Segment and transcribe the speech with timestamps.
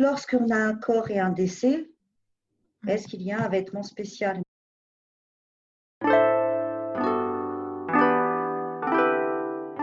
[0.00, 1.90] Lorsqu'on a un corps et un décès,
[2.86, 4.40] est-ce qu'il y a un vêtement spécial?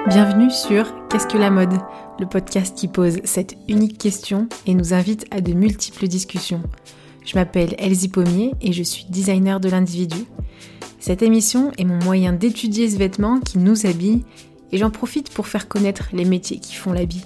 [0.07, 1.73] Bienvenue sur Qu'est-ce que la mode?
[2.17, 6.63] Le podcast qui pose cette unique question et nous invite à de multiples discussions.
[7.25, 10.23] Je m'appelle Elsie Pommier et je suis designer de l'individu.
[11.01, 14.23] Cette émission est mon moyen d'étudier ce vêtement qui nous habille
[14.71, 17.25] et j'en profite pour faire connaître les métiers qui font l'habit.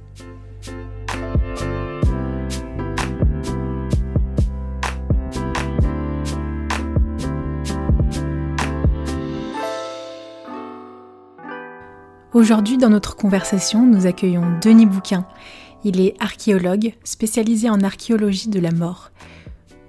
[12.33, 15.25] Aujourd'hui, dans notre conversation, nous accueillons Denis Bouquin.
[15.83, 19.11] Il est archéologue, spécialisé en archéologie de la mort.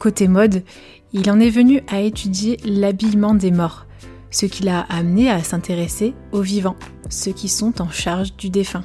[0.00, 0.64] Côté mode,
[1.12, 3.86] il en est venu à étudier l'habillement des morts,
[4.32, 6.74] ce qui l'a amené à s'intéresser aux vivants,
[7.10, 8.82] ceux qui sont en charge du défunt.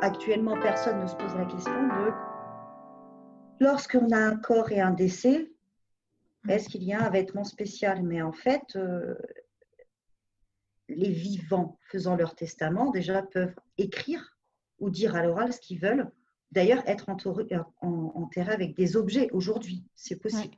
[0.00, 2.12] Actuellement, personne ne se pose la question de
[3.58, 5.51] lorsqu'on a un corps et un décès,
[6.48, 8.02] est-ce qu'il y a un vêtement spécial?
[8.02, 9.14] Mais en fait, euh,
[10.88, 14.36] les vivants faisant leur testament déjà peuvent écrire
[14.80, 16.10] ou dire à l'oral ce qu'ils veulent.
[16.50, 20.54] D'ailleurs, être enterré, avec des objets aujourd'hui, c'est possible.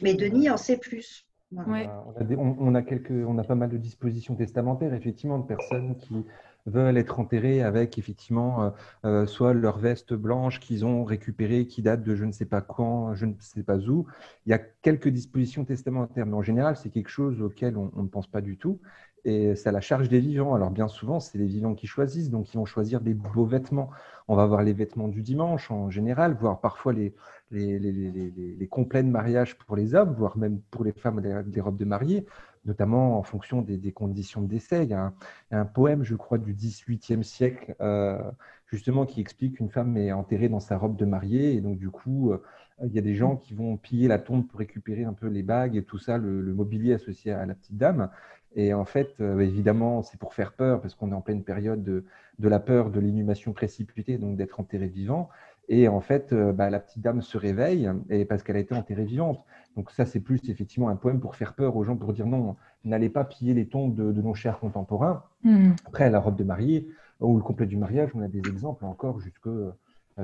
[0.00, 1.26] Mais Denis en sait plus.
[1.54, 6.24] On, a quelques, on a pas mal de dispositions testamentaires, effectivement, de personnes qui
[6.66, 8.70] veulent être enterrés avec effectivement euh,
[9.04, 12.60] euh, soit leur veste blanche qu'ils ont récupérée, qui date de je ne sais pas
[12.60, 14.06] quand, je ne sais pas où.
[14.46, 18.08] Il y a quelques dispositions testamentaires, mais en général, c'est quelque chose auquel on, ne
[18.08, 18.80] pense pas du tout.
[19.24, 20.54] Et c'est à la charge des vivants.
[20.54, 23.90] Alors bien souvent, c'est les vivants qui choisissent, donc ils vont choisir des beaux vêtements.
[24.28, 27.12] On va avoir les vêtements du dimanche en général, voire parfois les,
[27.50, 31.20] les, les, les, les complets de mariage pour les hommes, voire même pour les femmes
[31.20, 32.24] des robes de mariée
[32.66, 34.84] notamment en fonction des, conditions de décès.
[34.84, 35.12] Il y, a
[35.50, 38.18] un, poème, je crois, du XVIIIe siècle, euh,
[38.66, 41.90] justement, qui explique qu'une femme est enterrée dans sa robe de mariée, et donc du
[41.90, 42.42] coup, euh,
[42.84, 45.42] il y a des gens qui vont piller la tombe pour récupérer un peu les
[45.42, 48.10] bagues et tout ça, le, mobilier associé à la petite dame.
[48.54, 51.82] Et en fait, euh, évidemment, c'est pour faire peur, parce qu'on est en pleine période
[51.82, 52.04] de,
[52.38, 55.28] de la peur de l'inhumation précipitée, donc d'être enterré vivant.
[55.68, 59.04] Et en fait, bah, la petite dame se réveille et parce qu'elle a été enterrée
[59.04, 59.44] vivante.
[59.76, 62.56] Donc ça, c'est plus effectivement un poème pour faire peur aux gens, pour dire non,
[62.84, 65.22] n'allez pas piller les tombes de, nos chers contemporains.
[65.44, 65.72] Hmm.
[65.84, 66.88] Après, la robe de mariée
[67.20, 69.72] ou le complet du mariage, on a des exemples encore jusque, euh,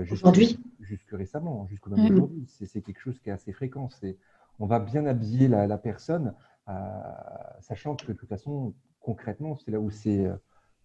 [0.00, 0.26] jusque,
[0.80, 2.12] jusque récemment, jusqu'au même hmm.
[2.12, 2.46] aujourd'hui.
[2.46, 3.88] C'est quelque chose qui est assez fréquent.
[4.58, 6.34] On va bien habiller la, personne,
[6.68, 6.72] euh,
[7.60, 10.30] sachant que de toute façon, concrètement, c'est là où c'est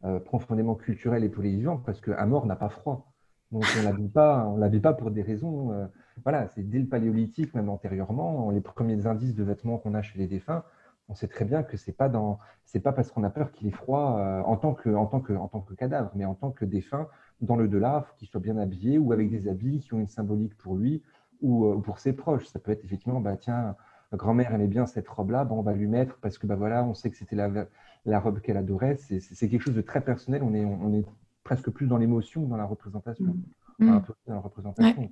[0.04, 3.07] euh, profondément culturel et pour les vivants, parce qu'un mort n'a pas froid.
[3.52, 5.90] Donc on ne l'habille pas, pas pour des raisons
[6.24, 10.18] voilà, c'est dès le paléolithique, même antérieurement, les premiers indices de vêtements qu'on a chez
[10.18, 10.64] les défunts,
[11.10, 14.18] on sait très bien que c'est pas pas parce qu'on a peur qu'il est froid
[14.20, 17.08] euh, en tant que, cadavre, mais en tant que défunt
[17.42, 20.08] dans le delà, faut qu'il soit bien habillé ou avec des habits qui ont une
[20.08, 21.02] symbolique pour lui
[21.42, 22.48] ou euh, pour ses proches.
[22.48, 23.76] Ça peut être effectivement, bah tiens,
[24.14, 27.10] grand-mère aimait bien cette robe-là, on va lui mettre parce que bah voilà, on sait
[27.10, 27.50] que c'était la,
[28.06, 28.98] la robe qu'elle adorait.
[28.98, 30.44] C'est quelque chose de très personnel.
[30.44, 31.06] On est, on est
[31.48, 33.38] presque plus dans l'émotion que dans la représentation.
[33.80, 33.90] Mmh.
[33.90, 35.10] un peu dans la représentation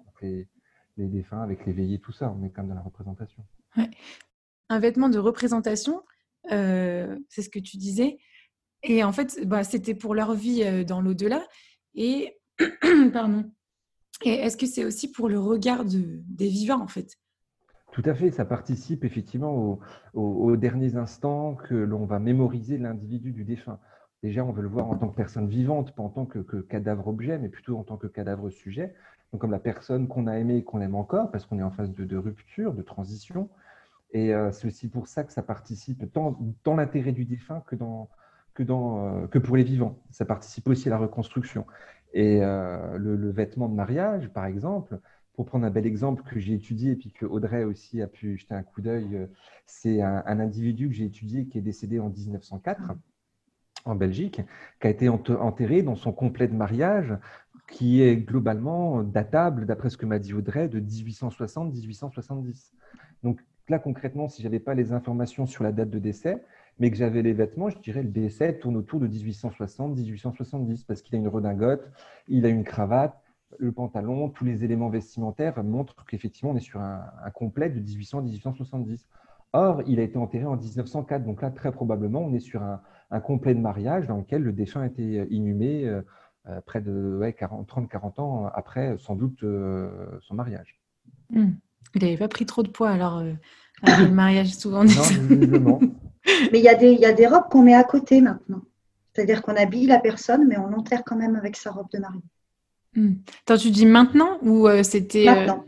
[0.97, 2.33] les défunts, avec les veillées, tout ça.
[2.37, 3.43] On est quand même dans la représentation.
[4.69, 6.03] Un vêtement de représentation,
[6.51, 8.17] euh, c'est ce que tu disais.
[8.83, 11.45] Et en fait, bah, c'était pour leur vie euh, dans l'au-delà.
[11.95, 12.37] Et,
[13.13, 13.51] pardon.
[14.23, 17.17] Et est-ce que c'est aussi pour le regard des vivants, en fait?
[17.91, 18.31] Tout à fait.
[18.31, 19.79] Ça participe effectivement
[20.13, 23.79] aux derniers instants que l'on va mémoriser l'individu du défunt.
[24.23, 27.37] Déjà, on veut le voir en tant que personne vivante, pas en tant que, cadavre-objet,
[27.37, 28.93] mais plutôt en tant que cadavre-sujet
[29.37, 31.91] comme la personne qu'on a aimée et qu'on aime encore, parce qu'on est en phase
[31.91, 33.49] de, rupture, de transition.
[34.11, 37.75] Et euh, c'est aussi pour ça que ça participe tant dans l'intérêt du défunt que,
[37.75, 38.09] dans,
[38.53, 39.99] que, euh, pour les vivants.
[40.11, 41.65] Ça participe aussi à la reconstruction.
[42.13, 44.99] Et euh, le, vêtement de mariage, par exemple,
[45.33, 48.37] pour prendre un bel exemple que j'ai étudié et puis que Audrey aussi a pu
[48.37, 49.27] jeter un coup d'œil,
[49.65, 52.93] c'est un, individu que j'ai étudié qui est décédé en 1904
[53.85, 54.41] en Belgique,
[54.81, 57.15] qui a été enterré dans son complet de mariage
[57.67, 62.71] qui est globalement datable, d'après ce que m'a dit Audrey, de 1860-1870.
[63.23, 63.39] Donc
[63.69, 66.43] là, concrètement, si je n'avais pas les informations sur la date de décès,
[66.79, 71.15] mais que j'avais les vêtements, je dirais le décès tourne autour de 1860-1870, parce qu'il
[71.15, 71.89] a une redingote,
[72.27, 73.19] il a une cravate,
[73.57, 77.01] le pantalon, tous les éléments vestimentaires montrent qu'effectivement, on est sur un,
[77.33, 79.05] complet de 1800-1870.
[79.53, 82.81] Or, il a été enterré en 1904, donc là, très probablement, on est sur un,
[83.19, 86.01] complet de mariage dans lequel le défunt a été inhumé euh,
[86.47, 89.89] euh, près de 30-40 ans après, sans doute, euh,
[90.21, 90.79] son mariage.
[91.29, 91.53] Hmm.
[91.95, 93.23] Il n'avait pas pris trop de poids, alors,
[93.83, 94.83] le mariage, souvent.
[94.83, 95.79] Non,
[96.51, 98.61] Mais il y, a des, il y a des robes qu'on met à côté maintenant.
[99.13, 102.21] C'est-à-dire qu'on habille la personne, mais on enterre quand même avec sa robe de mariée.
[102.95, 103.15] Hmm.
[103.59, 105.27] tu dis maintenant ou euh, c'était.
[105.27, 105.65] Euh, maintenant.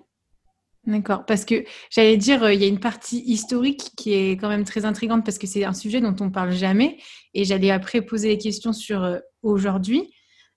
[0.87, 4.47] D'accord, parce que j'allais dire, euh, il y a une partie historique qui est quand
[4.47, 6.97] même très intrigante parce que c'est un sujet dont on parle jamais.
[7.33, 10.13] Et j'allais après poser les questions sur aujourd'hui.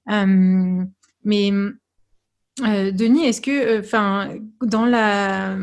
[0.07, 1.51] mais
[2.61, 5.59] Denis, est-ce que, enfin, dans la,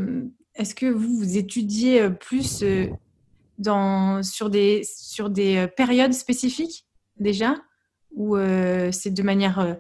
[0.55, 2.63] est-ce que vous, vous étudiez plus
[3.57, 6.85] dans, sur des, sur des périodes spécifiques
[7.19, 7.55] déjà
[8.11, 8.37] ou
[8.91, 9.77] c'est de manière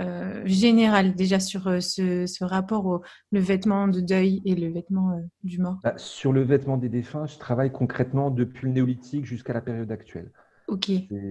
[0.00, 3.02] euh, général déjà sur euh, ce, rapport au
[3.32, 6.88] le vêtement de deuil et le vêtement euh, du mort bah, Sur le vêtement des
[6.88, 10.30] défunts, je travaille concrètement depuis le néolithique jusqu'à la période actuelle.
[10.68, 10.90] Ok.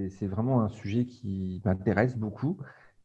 [0.09, 2.57] C'est vraiment un sujet qui m'intéresse beaucoup.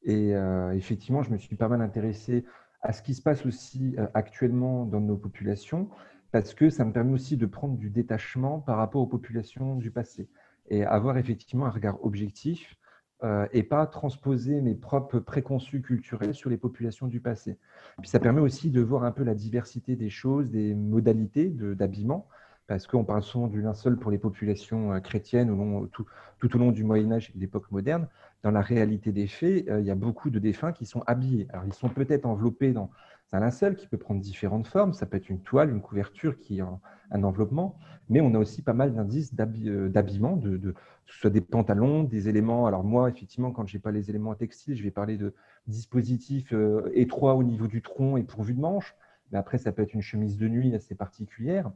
[0.05, 0.33] Et
[0.73, 2.45] effectivement, je me suis pas mal intéressé
[2.81, 5.91] à ce qui se passe aussi actuellement dans nos populations,
[6.33, 9.91] parce que ça me permet aussi de prendre du détachement par rapport aux populations du
[9.91, 10.29] passé
[10.71, 12.77] et avoir effectivement un regard objectif
[13.25, 17.57] euh, et pas transposer mes propres préconçus culturels sur les populations du passé.
[18.01, 22.27] Puis ça permet aussi de voir un peu la diversité des choses, des modalités d'habillement,
[22.67, 25.57] parce qu'on parle souvent du linceul pour les populations euh, chrétiennes
[25.93, 26.07] tout,
[26.39, 28.09] tout, au long du Moyen Âge et de l'époque moderne.
[28.43, 31.47] Dans la réalité des faits, euh, il y a beaucoup de défunts qui sont habillés.
[31.51, 32.91] Alors ils sont peut-être enveloppés dans
[33.33, 34.93] un linceul qui peut prendre différentes formes.
[34.93, 37.79] Ça peut être une toile, une couverture qui est un enveloppement,
[38.09, 40.75] mais on a aussi pas mal d'indices euh, d'habillement, de, que
[41.07, 42.67] ce soit des pantalons, des éléments.
[42.67, 45.35] Alors moi, effectivement, quand je n'ai pas les éléments textiles, je vais parler de
[45.67, 48.95] dispositifs euh, étroits au niveau du tronc et pourvus de manches.
[49.31, 51.71] Mais après, ça peut être une chemise de nuit assez particulière.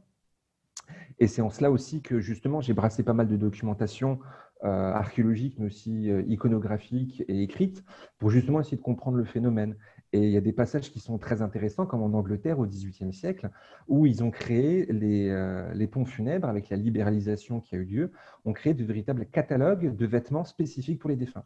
[1.19, 4.19] Et c'est en cela aussi que justement, j'ai brassé pas mal de documentation
[4.63, 7.83] euh, archéologique, mais aussi iconographique et écrite,
[8.17, 9.75] pour justement essayer de comprendre le phénomène.
[10.13, 13.11] Et il y a des passages qui sont très intéressants, comme en Angleterre au XVIIIe
[13.11, 13.49] siècle,
[13.87, 17.83] où ils ont créé les, euh, les, ponts funèbres, avec la libéralisation qui a eu
[17.83, 18.11] lieu,
[18.45, 21.43] ont créé de véritables catalogues de vêtements spécifiques pour les défunts.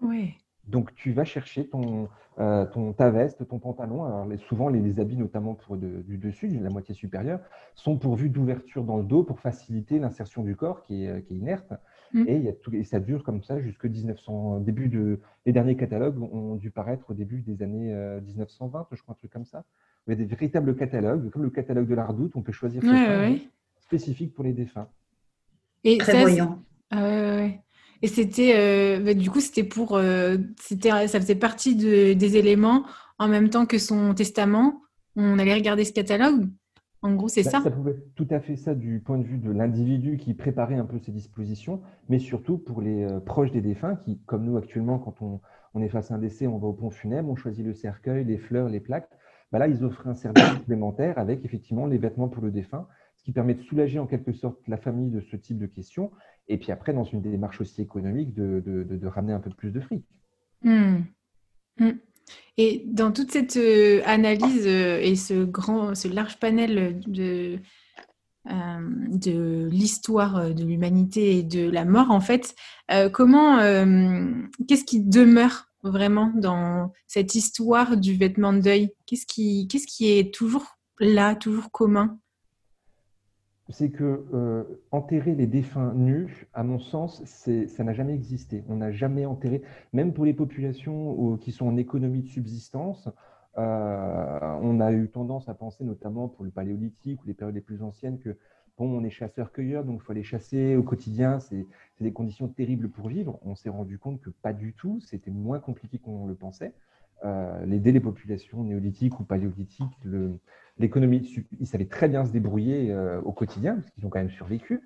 [0.00, 0.34] Oui.
[0.66, 4.04] Donc, tu vas chercher ton, euh, ton, ta veste, ton pantalon.
[4.04, 7.40] Alors, souvent, les, habits, notamment pour du dessus, de la moitié supérieure,
[7.74, 11.38] sont pourvus d'ouverture dans le dos pour faciliter l'insertion du corps qui est, qui est
[11.38, 11.72] inerte.
[12.12, 12.24] Mm.
[12.28, 14.60] Et, il y a tout, et ça dure comme ça jusque 1900.
[14.60, 19.02] Début de, les derniers catalogues ont dû paraître au début des années 1920, euh, je
[19.02, 19.64] crois, un truc comme ça.
[20.06, 23.42] Il y a des véritables catalogues, comme le catalogue de l'Ardoute, on peut choisir ouais,
[23.80, 24.88] spécifique pour les défunts.
[25.84, 26.62] Et Très voyant.
[28.00, 32.84] Et c'était, euh, bah, du coup, c'était pour, euh, c'était, ça faisait partie des éléments
[33.18, 34.82] en même temps que son testament.
[35.16, 36.48] On allait regarder ce catalogue.
[37.02, 37.60] En gros, c'est ça.
[37.60, 40.84] Ça pouvait tout à fait ça du point de vue de l'individu qui préparait un
[40.84, 44.98] peu ses dispositions, mais surtout pour les euh, proches des défunts qui, comme nous actuellement,
[44.98, 45.40] quand on,
[45.74, 48.24] on, est face à un décès, on va au pont funèbre, on choisit le cercueil,
[48.24, 49.08] les fleurs, les plaques.
[49.52, 53.22] Bah là, ils offraient un service supplémentaire avec effectivement les vêtements pour le défunt, ce
[53.22, 56.10] qui permet de soulager en quelque sorte la famille de ce type de questions
[56.48, 59.70] et puis après, dans une démarche aussi économique, de, de, de, ramener un peu plus
[59.70, 60.04] de fric.
[60.62, 61.00] Hmm.
[61.78, 61.92] Hmm.
[62.56, 67.60] Et dans toute cette euh, analyse euh, et ce grand, ce large panel de,
[68.50, 68.78] euh,
[69.12, 72.56] de l'histoire de l'humanité et de la mort, en fait,
[73.12, 73.58] comment,
[74.66, 78.90] qu'est-ce qui demeure vraiment dans cette histoire du vêtement de deuil?
[79.06, 82.18] Qu'est-ce qui, qu'est-ce qui est toujours là, toujours commun?
[83.68, 88.64] C'est que euh, enterrer les défunts nus, à mon sens, ça n'a jamais existé.
[88.68, 93.08] On n'a jamais enterré, même pour les populations qui sont en économie de subsistance,
[93.58, 97.60] euh, on a eu tendance à penser, notamment pour le paléolithique ou les périodes les
[97.60, 98.36] plus anciennes, que
[98.78, 101.66] bon, on est chasseur-cueilleur, donc il faut aller chasser au quotidien, c'est
[102.00, 103.38] des conditions terribles pour vivre.
[103.42, 106.72] On s'est rendu compte que pas du tout, c'était moins compliqué qu'on le pensait.
[107.24, 109.98] Euh, dès les populations néolithiques ou paléolithiques,
[110.78, 114.30] l'économie, ils savaient très bien se débrouiller euh, au quotidien, parce qu'ils ont quand même
[114.30, 114.80] survécu.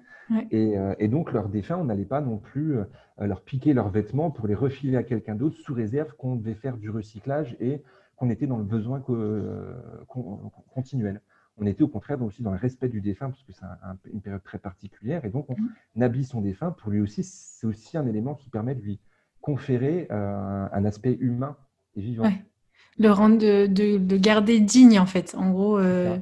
[0.54, 2.84] Euh, et, donc, leurs défunts, on n'allait pas non plus euh,
[3.18, 6.78] leur piquer leurs vêtements pour les refiler à quelqu'un d'autre, sous réserve qu'on devait faire
[6.78, 7.82] du recyclage et
[8.16, 9.02] qu'on était dans le besoin
[10.74, 11.20] continuel.
[11.58, 14.42] On était au contraire aussi dans le respect du défunt, parce que c'est une période
[14.42, 15.24] très particulière.
[15.26, 16.02] Et donc, on, mmh.
[16.02, 16.70] habille son défunt.
[16.70, 19.00] Pour lui aussi, c'est aussi un élément qui permet de lui
[19.42, 21.56] conférer un aspect humain
[21.96, 22.30] et vivant.
[22.98, 25.34] Le rendre de, de, garder digne, en fait.
[25.36, 26.16] En gros, euh,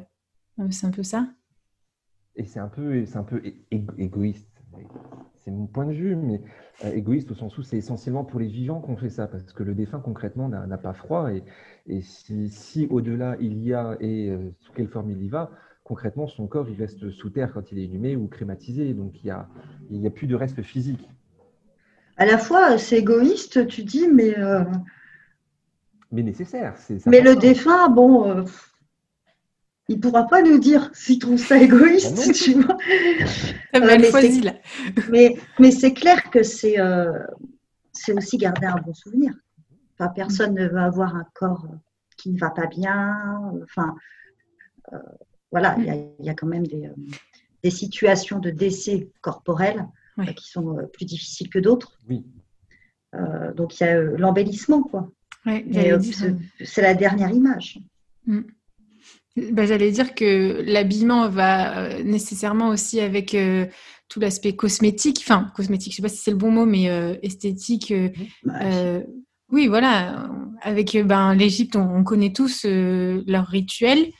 [0.70, 1.26] c'est un peu ça.
[2.36, 3.42] Et c'est un peu, c'est un peu
[3.98, 4.48] égoïste.
[5.36, 6.40] c'est mon point de vue, mais
[6.84, 9.62] euh, égoïste au sens où c'est essentiellement pour les vivants qu'on fait ça, parce que
[9.62, 11.42] le défunt concrètement n'a pas froid, et,
[11.86, 15.50] et si, au-delà il y a, et euh, sous quelle forme il y va,
[15.82, 19.26] concrètement son corps il reste sous terre quand il est inhumé ou crématisé, donc il
[19.26, 19.48] n'y a,
[19.90, 21.08] il a plus de reste physique.
[22.16, 24.38] À la fois, c'est égoïste, tu dis, mais...
[24.38, 24.62] Euh,
[26.12, 26.74] mais nécessaire.
[27.06, 28.44] Mais le défunt, bon
[29.90, 32.76] il ne pourra pas nous dire s'il trouve ça égoïste, ah tu vois.
[35.10, 37.12] mais, mais, c'est clair que c'est euh,
[38.14, 39.34] aussi garder un bon souvenir.
[39.98, 41.66] Enfin, personne ne va avoir un corps
[42.16, 43.52] qui ne va pas bien.
[43.64, 43.96] Enfin,
[44.92, 44.98] euh,
[45.50, 46.88] voilà, il y, a quand même des,
[47.64, 49.88] des, situations de décès corporel
[50.36, 51.98] qui sont euh, plus difficiles que d'autres.
[52.08, 52.24] Oui.
[53.56, 55.10] donc il y a l'embellissement, quoi.
[55.44, 57.78] C'est la dernière image.
[58.26, 58.42] Mm.
[59.52, 63.66] Bah, j'allais dire que l'habillement va euh, nécessairement aussi avec euh,
[64.08, 67.14] tout l'aspect cosmétique, enfin cosmétique, je sais pas si c'est le bon mot, mais euh,
[67.22, 67.92] esthétique.
[69.52, 70.28] oui, voilà.
[70.62, 74.10] Avec ben, l'Égypte, on, connaît tous leurs rituels,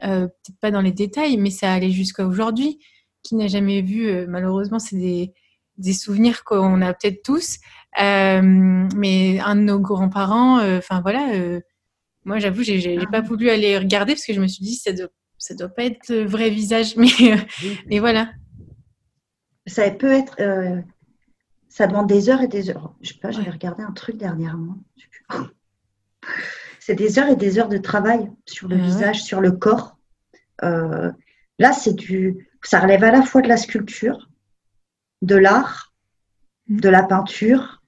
[0.00, 2.78] peut-être pas dans les détails, mais ça allait jusqu'à aujourd'hui.
[3.22, 5.32] Qui n'a jamais vu, malheureusement, c'est des,
[5.78, 7.58] des, souvenirs qu'on a peut-être tous.
[7.96, 11.60] mais un de nos grands-parents, enfin voilà
[12.28, 15.08] moi, j'avoue, j'ai pas voulu aller regarder parce que je me suis dit, ça doit,
[15.38, 17.08] ça doit pas être le vrai visage, mais,
[17.86, 18.30] mais voilà.
[19.66, 20.36] Ça peut être.
[20.38, 20.82] Euh,
[21.70, 22.94] ça demande des heures et des heures.
[23.00, 24.76] Je sais pas, j'avais regardé un truc dernièrement.
[26.80, 29.98] C'est des heures et des heures de travail sur le visage, sur le corps.
[30.64, 31.10] Euh,
[31.58, 32.48] là, c'est du.
[32.62, 34.27] Ça relève à la fois de la sculpture,
[35.22, 35.92] de l'art,
[36.68, 36.80] mm.
[36.80, 37.82] de la peinture,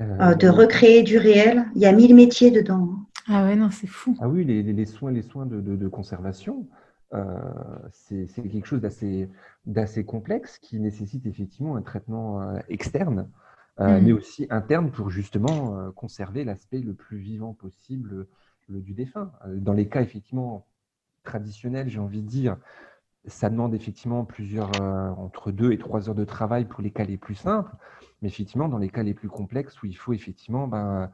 [0.00, 1.64] euh, de recréer du réel.
[1.74, 2.88] Il y a mille métiers dedans.
[2.92, 3.04] Hein.
[3.26, 4.16] Ah ouais, non, c'est fou.
[4.20, 6.66] Ah oui, les, soins, les soins de, conservation,
[7.14, 7.26] euh,
[7.90, 8.82] c'est quelque chose
[9.66, 13.30] d'assez complexe qui nécessite effectivement un traitement euh, externe,
[13.80, 14.04] euh, mm.
[14.04, 18.26] mais aussi interne pour justement conserver l'aspect le plus vivant possible
[18.68, 19.32] du défunt.
[19.46, 20.66] Dans les cas effectivement
[21.22, 22.58] traditionnels, j'ai envie de dire,
[23.26, 24.70] ça demande effectivement plusieurs,
[25.18, 27.72] entre deux et trois heures de travail pour les cas les plus simples,
[28.20, 30.68] mais effectivement dans les cas les plus complexes où il faut effectivement...
[30.68, 31.10] Ben,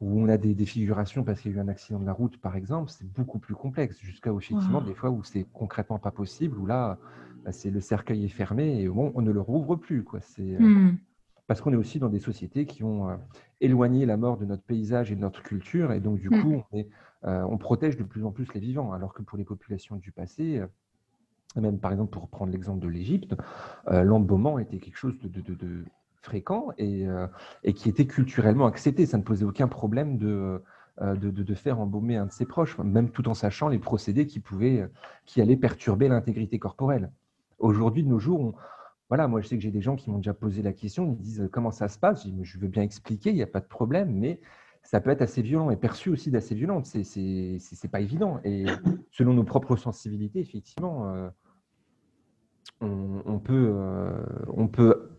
[0.00, 2.38] où on a des défigurations parce qu'il y a eu un accident de la route,
[2.38, 6.58] par exemple, c'est beaucoup plus complexe, jusqu'à effectivement des fois où c'est concrètement pas possible,
[6.58, 6.98] où là,
[7.44, 10.02] bah, c'est le cercueil est fermé et bon, on ne le rouvre plus.
[10.02, 10.20] Quoi.
[10.20, 10.98] C'est, euh, mmh.
[11.46, 13.16] Parce qu'on est aussi dans des sociétés qui ont euh,
[13.60, 16.42] éloigné la mort de notre paysage et de notre culture, et donc du mmh.
[16.42, 16.88] coup, on, est,
[17.24, 20.12] euh, on, protège de plus en plus les vivants, alors que pour les populations du
[20.12, 20.62] passé,
[21.56, 23.34] même par exemple pour prendre l'exemple de l'Égypte,
[23.88, 25.84] l'embaumement était quelque chose de,
[26.20, 27.26] fréquent et, euh,
[27.64, 29.06] et, qui était culturellement accepté.
[29.06, 30.62] Ça ne posait aucun problème de,
[31.00, 34.26] euh, de, de, faire embaumer un de ses proches, même tout en sachant les procédés
[34.26, 34.88] qui, pouvaient,
[35.24, 37.10] qui allaient perturber l'intégrité corporelle.
[37.58, 38.54] Aujourd'hui, de nos jours,
[39.08, 41.10] voilà, moi je sais que j'ai des gens qui m'ont déjà posé la question, ils
[41.10, 42.26] me disent comment ça se passe?
[42.26, 44.40] Je, je veux bien expliquer, il n'y a pas de problème, mais
[44.82, 46.82] ça peut être assez violent et perçu aussi d'assez violent.
[46.84, 48.40] C'est n'est pas évident.
[48.44, 48.64] Et
[49.10, 51.28] selon nos propres sensibilités, effectivement, euh,
[52.80, 53.74] on, on, peut,
[54.48, 55.10] on peut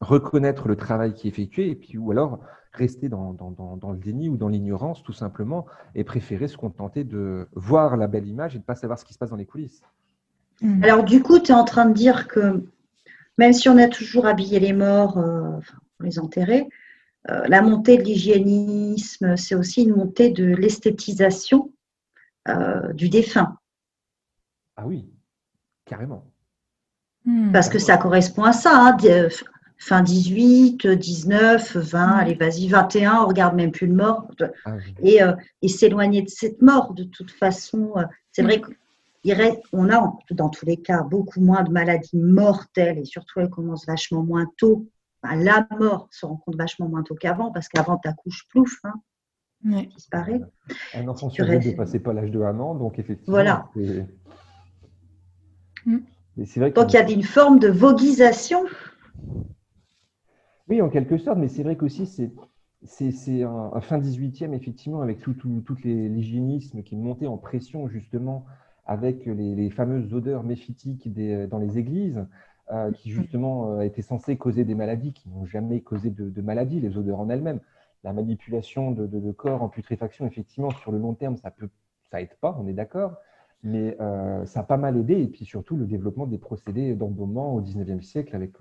[0.00, 2.40] reconnaître le travail qui est effectué, et puis ou alors
[2.72, 7.48] rester dans, dans, le déni ou dans l'ignorance tout simplement, et préférer se contenter de
[7.54, 9.46] voir la belle image et de ne pas savoir ce qui se passe dans les
[9.46, 9.82] coulisses.
[10.60, 10.84] Mmh.
[10.84, 12.64] Alors du coup, tu es en train de dire que
[13.38, 15.52] même si on a toujours habillé les morts euh,
[15.96, 16.85] pour les enterrer, euh,
[17.28, 21.72] la montée de l'hygiénisme, c'est aussi une montée de l'esthétisation
[22.48, 23.56] euh, du défunt.
[24.76, 25.10] Ah oui,
[25.84, 26.24] carrément.
[27.24, 27.50] Mmh.
[27.50, 28.70] Parce que ça correspond à ça.
[28.72, 28.96] Hein,
[29.78, 34.28] fin 18, 19, 20, allez, vas-y, 21, on regarde même plus le mort.
[34.64, 39.90] Ah et, euh, et s'éloigner de cette mort, de toute façon, euh, c'est vrai qu'on
[39.90, 44.22] a, dans tous les cas, beaucoup moins de maladies mortelles et surtout, elles commencent vachement
[44.22, 44.86] moins tôt.
[45.34, 48.78] La mort se rencontre vachement moins tôt qu'avant parce qu'avant, tu accouches plouf.
[48.84, 48.94] Hein,
[49.64, 49.86] ouais.
[49.86, 50.40] disparaît.
[50.94, 53.32] Un enfant sur deux ne dépassait pas l'âge de un an, donc effectivement.
[53.32, 53.68] Voilà.
[55.86, 55.98] Mm.
[56.36, 58.64] Donc il y a une forme de voguisation
[60.68, 62.32] oui, en quelque sorte, mais c'est vrai qu'aussi, c'est
[62.84, 68.44] c'est un, fin 18e, effectivement, avec tout, tout, l'hygiénisme qui montait en pression, justement,
[68.84, 71.12] avec les, fameuses odeurs méphytiques
[71.48, 72.24] dans les églises,
[72.72, 76.80] euh, qui, justement, euh, étaient censées causer des maladies, qui n'ont jamais causé de, maladies,
[76.80, 77.60] les odeurs en elles-mêmes.
[78.02, 81.68] La manipulation de, corps en putréfaction, effectivement, sur le long terme, ça peut,
[82.10, 83.14] ça aide pas, on est d'accord,
[83.62, 87.54] mais euh, ça a pas mal aidé, et puis surtout le développement des procédés d'embaumement
[87.54, 88.54] au 19e siècle avec,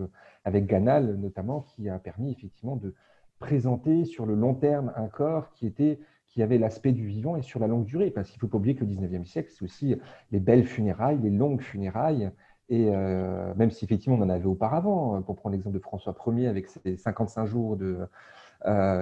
[0.43, 2.93] avec Ganal notamment, qui a permis effectivement de
[3.39, 7.41] présenter sur le long terme un corps qui, était, qui avait l'aspect du vivant et
[7.41, 9.65] sur la longue durée, parce qu'il ne faut pas oublier que le 19e siècle, c'est
[9.65, 9.95] aussi
[10.31, 12.29] les belles funérailles, les longues funérailles,
[12.69, 16.67] Et même si effectivement on en avait auparavant, pour prendre l'exemple de François Ier avec
[16.67, 17.77] ses 55 jours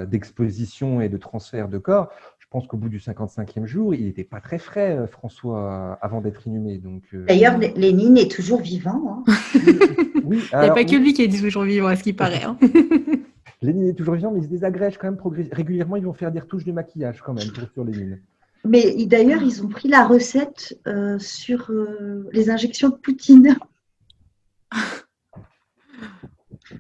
[0.08, 4.24] d'exposition et de transfert de corps, je pense qu'au bout du 55e jour, il n'était
[4.24, 6.80] pas très frais, François, avant d'être inhumé.
[7.28, 9.24] D'ailleurs, Lénine est toujours vivant.
[9.28, 9.34] Hein.
[10.24, 12.44] oui, il n'y a pas que lui qui est toujours vivant, à ce qui paraît.
[12.44, 12.58] Hein.
[13.64, 15.20] Lénine est toujours vivant, mais il se désagrège quand même
[15.52, 15.96] régulièrement.
[15.96, 18.20] Ils vont faire des retouches de maquillage quand même pour, sur Lénine.
[18.66, 23.58] Mais d'ailleurs, ils ont pris la recette euh, sur euh, les injections de Poutine.
[26.72, 26.78] oh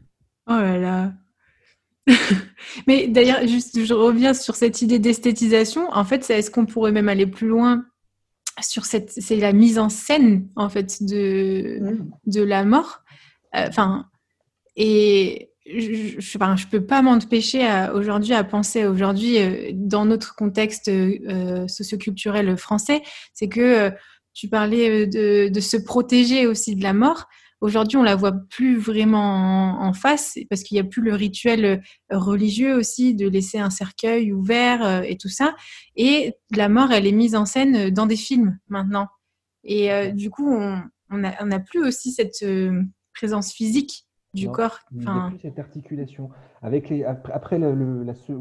[0.47, 1.13] là là.
[2.87, 5.89] Mais d'ailleurs, juste, je reviens sur cette idée d'esthétisation.
[5.91, 7.85] En fait, est-ce qu'on pourrait même aller plus loin
[8.61, 12.11] sur cette, c'est la mise en scène en fait de mmh.
[12.27, 13.03] de la mort?
[13.55, 14.05] Euh, enfin,
[14.75, 21.67] et je ne peux pas m'empêcher aujourd'hui à penser aujourd'hui euh, dans notre contexte euh,
[21.67, 23.01] socioculturel français,
[23.33, 23.91] c'est que euh,
[24.33, 27.27] tu parlais de, se protéger aussi de la mort.
[27.61, 31.83] Aujourd'hui, on la voit plus vraiment en, face parce qu'il n'y a plus le rituel
[32.09, 35.55] religieux aussi de laisser un cercueil ouvert et tout ça.
[35.95, 39.07] Et la mort, elle est mise en scène dans des films maintenant.
[39.63, 42.43] Et du coup, on n'a plus aussi cette
[43.13, 44.79] présence physique du corps.
[44.89, 45.05] Plus
[45.41, 46.29] cette articulation.
[46.61, 47.73] Avec les, après, la,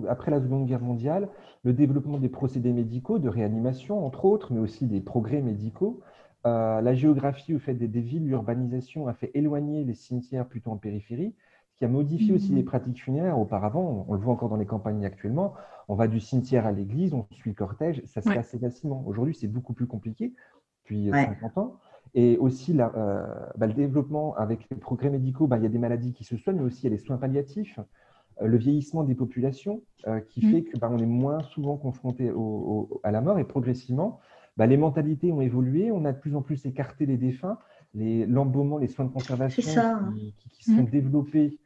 [0.09, 1.29] après la Seconde Guerre mondiale,
[1.65, 6.01] le développement des procédés médicaux, de réanimation entre autres, mais aussi des progrès médicaux,
[6.45, 10.77] euh, la géographie au fait des, villes, l'urbanisation a fait éloigner les cimetières plutôt en
[10.77, 11.35] périphérie,
[11.71, 12.57] ce qui a modifié aussi mmh.
[12.57, 13.39] les pratiques funéraires.
[13.39, 15.55] Auparavant, on, le voit encore dans les campagnes actuellement,
[15.89, 19.05] on va du cimetière à l'église, on suit le cortège, ça se fait assez facilement.
[19.07, 20.35] Aujourd'hui, c'est beaucoup plus compliqué
[20.83, 21.77] depuis 50 ans.
[22.15, 23.23] Et aussi, euh,
[23.57, 26.37] bah, le développement avec les progrès médicaux, bah, il y a des maladies qui se
[26.37, 27.79] soignent, mais aussi il y a les soins palliatifs,
[28.41, 30.51] euh, le vieillissement des populations euh, qui mmh.
[30.51, 32.31] fait qu'on bah, est moins souvent confronté
[33.03, 34.21] à la mort et progressivement,
[34.59, 37.59] les mentalités ont évolué, on a de plus en plus écarté les défunts,
[37.95, 39.63] l'embaumement, les, soins de conservation
[40.51, 40.91] qui, sont mmh.
[40.91, 41.59] développés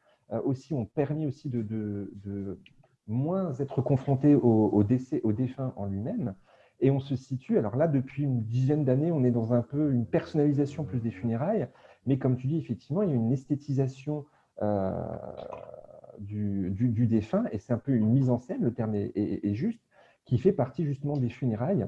[0.45, 2.61] aussi ont permis aussi de, de,
[3.09, 6.35] moins être confrontés au, décès, au défunt en lui-même.
[6.81, 9.93] Et on se situe, alors là, depuis une dizaine d'années, on est dans un peu
[9.93, 11.69] une personnalisation plus des funérailles,
[12.05, 14.27] mais comme tu dis, effectivement, il y a une esthétisation
[14.63, 14.93] euh,
[16.19, 19.81] du, du, défunt, et c'est un peu une mise en scène, le terme est, juste,
[20.25, 21.87] qui fait partie justement des funérailles,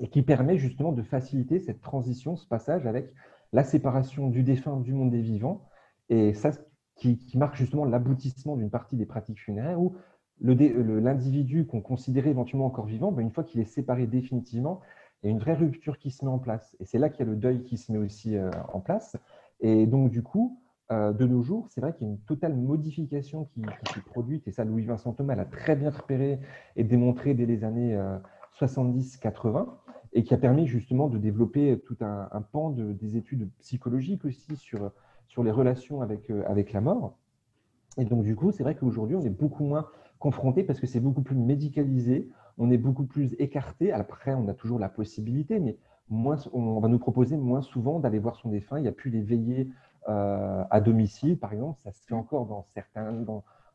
[0.00, 3.12] et qui permet justement de faciliter cette transition, ce passage avec
[3.52, 5.64] la séparation du défunt du monde des vivants,
[6.08, 6.50] et ça
[6.94, 9.96] qui, qui marque justement l'aboutissement d'une partie des pratiques funéraires, où
[10.40, 14.80] l'individu qu'on considérait éventuellement encore vivant, ben, une fois qu'il est séparé définitivement,
[15.22, 16.76] il y a une vraie rupture qui se met en place.
[16.80, 19.16] Et c'est là qu'il y a le deuil qui se met aussi euh, en place.
[19.60, 20.60] Et donc, du coup,
[20.92, 24.46] euh, de nos jours, c'est vrai qu'il y a une totale modification qui, s'est produite.
[24.46, 26.38] Et ça, Louis-Vincent Thomas l'a très bien repéré
[26.76, 27.98] et démontré dès les années
[28.60, 29.64] 70-80 euh,
[30.12, 34.56] et qui a permis justement de développer tout un, pan de, des études psychologiques aussi
[34.56, 34.92] sur,
[35.26, 37.18] sur les relations avec, avec la mort.
[37.98, 41.00] Et donc, du coup, c'est vrai qu'aujourd'hui, on est beaucoup moins confronté parce que c'est
[41.00, 42.28] beaucoup plus médicalisé,
[42.58, 43.92] on est beaucoup plus écarté.
[43.92, 45.76] Après, on a toujours la possibilité, mais
[46.10, 48.78] moins, on va nous proposer moins souvent d'aller voir son défunt.
[48.78, 49.70] Il n'y a plus les veillées
[50.08, 51.78] euh, à domicile, par exemple.
[51.82, 53.24] Ça se fait encore dans certains.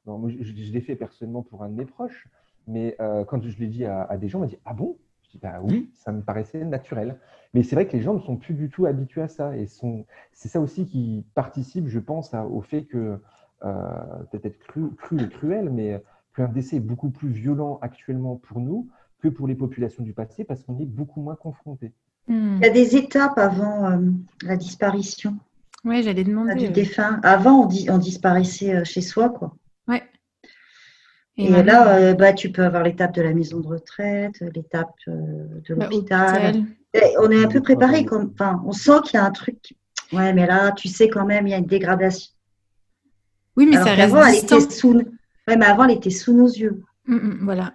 [0.05, 2.27] Je, l'ai fait personnellement pour un de mes proches,
[2.67, 4.97] mais euh, quand je l'ai dit à, des gens, on m'a dit Ah bon?
[5.23, 7.17] Je dis bah, Oui, ça me paraissait naturel.
[7.53, 9.55] Mais c'est vrai que les gens ne sont plus du tout habitués à ça.
[9.55, 13.19] Et c'est ça aussi qui participe, je pense, au fait que,
[13.63, 16.03] euh, peut-être cru, cru et cruel, mais
[16.35, 18.89] qu'un décès est beaucoup plus violent actuellement pour nous
[19.21, 21.93] que pour les populations du passé parce qu'on est beaucoup moins confrontés.
[22.27, 22.57] Hmm.
[22.57, 23.97] Il y a des étapes avant euh,
[24.43, 25.37] la disparition.
[25.85, 26.55] Oui, j'allais demander.
[26.55, 27.19] Du défunt.
[27.23, 29.55] Avant, on, disparaissait euh, chez soi, quoi.
[29.87, 30.03] Ouais.
[31.35, 35.75] Et, là, euh, bah, tu peux avoir l'étape de la maison de retraite, l'étape de
[35.75, 36.63] bah, l'hôpital.
[37.19, 38.05] On est un peu préparé.
[38.09, 39.73] Enfin, on sent qu'il y a un truc.
[40.13, 42.31] Ouais, mais là, tu sais quand même, il y a une dégradation.
[43.57, 45.01] Oui, mais ça reste distant.
[45.47, 46.83] Oui, mais avant, elle était sous nos yeux.
[47.05, 47.73] Mm, mm, voilà.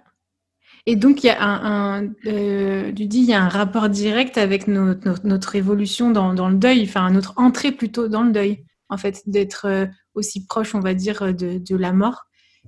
[0.85, 4.37] Et donc, il y a un, euh, tu dis, il y a un rapport direct
[4.37, 9.21] avec notre, évolution dans, le deuil, enfin notre entrée plutôt dans le deuil, en fait,
[9.27, 12.25] d'être euh, aussi proche, on va dire, de, la mort.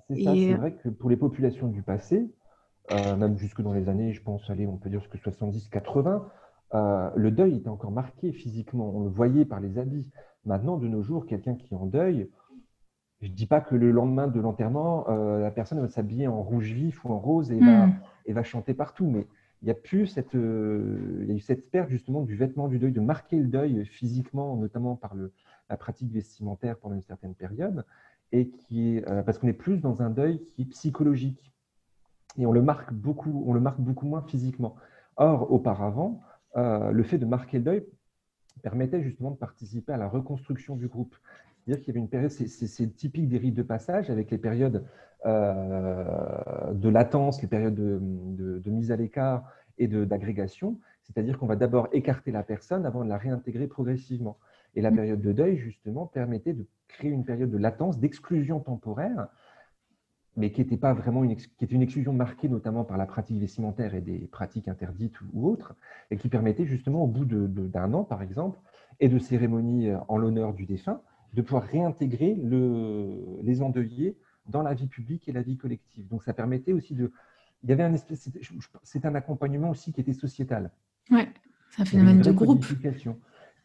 [0.09, 2.29] C'est c'est vrai que pour les populations du passé,
[2.91, 6.21] euh, même jusque dans les années, je pense, allez, on peut dire jusque 70-80,
[7.15, 10.05] le deuil était encore marqué physiquement, on le voyait par les habits.
[10.45, 12.29] Maintenant, de nos jours, quelqu'un qui est en deuil,
[13.21, 16.41] je ne dis pas que le lendemain de l'enterrement, euh, la personne va s'habiller en
[16.41, 17.99] rouge vif ou en rose et, va, hmm.
[18.25, 19.05] et va chanter partout.
[19.05, 19.27] Mais
[19.61, 22.67] il y a plus cette, euh, il y a eu cette perte justement du vêtement
[22.67, 25.31] du deuil, de marquer le deuil physiquement, notamment par le,
[25.69, 27.85] la pratique vestimentaire pendant une certaine période,
[28.31, 31.53] et qui est, euh, parce qu'on est plus dans un deuil qui est psychologique
[32.37, 34.75] et on le marque beaucoup, on le marque beaucoup moins physiquement.
[35.17, 36.21] Or, auparavant,
[36.55, 37.85] le fait de marquer le deuil
[38.63, 41.15] permettait justement de participer à la reconstruction du groupe.
[41.63, 44.83] C'est-à-dire qu'il y avait une période, c'est typique des rites de passage, avec les périodes
[45.25, 49.43] euh, de latence, les périodes de, mise à l'écart
[49.77, 50.79] et d'agrégation.
[51.03, 54.37] C'est-à-dire qu'on va d'abord écarter la personne avant de la réintégrer progressivement.
[54.75, 54.95] Et la mm.
[54.95, 59.27] période de deuil, justement, permettait de créer une période de latence, d'exclusion temporaire,
[60.37, 63.37] mais qui était pas vraiment une, qui était une exclusion marquée notamment par la pratique
[63.37, 65.75] vestimentaire et des pratiques interdites ou, autres,
[66.09, 68.57] et qui permettait justement au bout d'un an, par exemple,
[68.99, 71.01] et de cérémonies euh, en l'honneur du défunt,
[71.33, 74.17] de pouvoir réintégrer le, les endeuillés
[74.47, 76.07] dans la vie publique et la vie collective.
[76.07, 77.11] Donc ça permettait aussi de...
[77.63, 78.29] Il y avait un espèce...
[78.83, 80.71] C'est un accompagnement aussi qui était sociétal.
[81.09, 81.27] Oui,
[81.69, 82.65] c'est un phénomène de groupe.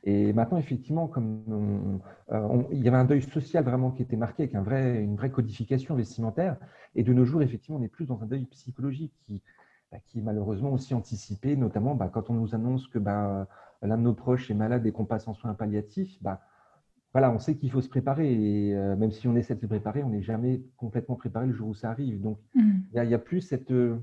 [0.09, 2.01] Et maintenant, effectivement, comme
[2.31, 5.17] euh, il y avait un deuil social vraiment qui était marqué avec un vrai, une
[5.17, 6.57] vraie codification vestimentaire.
[6.95, 9.43] Et de nos jours, effectivement, on est plus dans un deuil psychologique qui,
[9.91, 13.49] bah, qui est malheureusement aussi anticipé, notamment bah, quand on nous annonce que bah,
[13.83, 16.23] l'un de nos proches est malade et qu'on passe en soins palliatifs.
[16.23, 16.41] Bah,
[17.17, 18.31] voilà, on sait qu'il faut se préparer.
[18.31, 21.55] Et euh, même si on essaie de se préparer, on n'est jamais complètement préparé le
[21.55, 22.21] jour où ça arrive.
[22.21, 22.61] Donc, mmh.
[22.93, 23.97] il n'y a, plus cette, euh,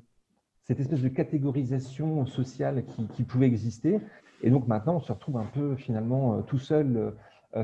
[0.64, 4.00] cette espèce de catégorisation sociale qui, qui pouvait exister.
[4.42, 7.14] Et donc maintenant, on se retrouve un peu finalement euh, tout seul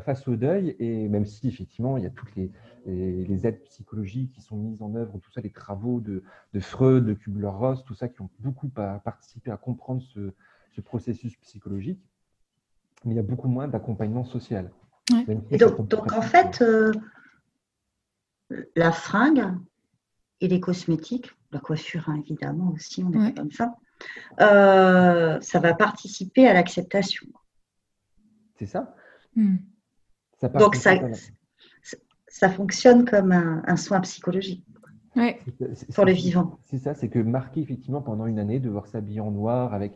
[0.05, 0.75] face au deuil.
[0.77, 2.51] Et même si effectivement, il y a toutes les,
[2.85, 6.21] les, aides psychologiques qui sont mises en œuvre, tout ça, les travaux de,
[6.53, 10.31] de Freud, de Kubler-Ross, tout ça qui ont beaucoup participé à comprendre ce,
[10.73, 11.99] ce, processus psychologique.
[13.03, 14.69] Mais il y a beaucoup moins d'accompagnement social.
[15.09, 16.91] Donc, donc en fait, euh,
[18.75, 19.45] la fringue
[20.41, 23.75] et les cosmétiques, la coiffure hein, évidemment aussi, on est comme ça,
[24.39, 27.27] euh, ça va participer à l'acceptation.
[28.55, 28.95] C'est ça,
[29.35, 29.57] hmm.
[30.57, 30.93] Donc ça,
[32.27, 34.65] ça, fonctionne comme un, soin psychologique
[35.93, 36.59] pour les vivants.
[36.65, 39.93] C'est ça, c'est que marquer effectivement pendant une année, devoir s'habiller en noir avec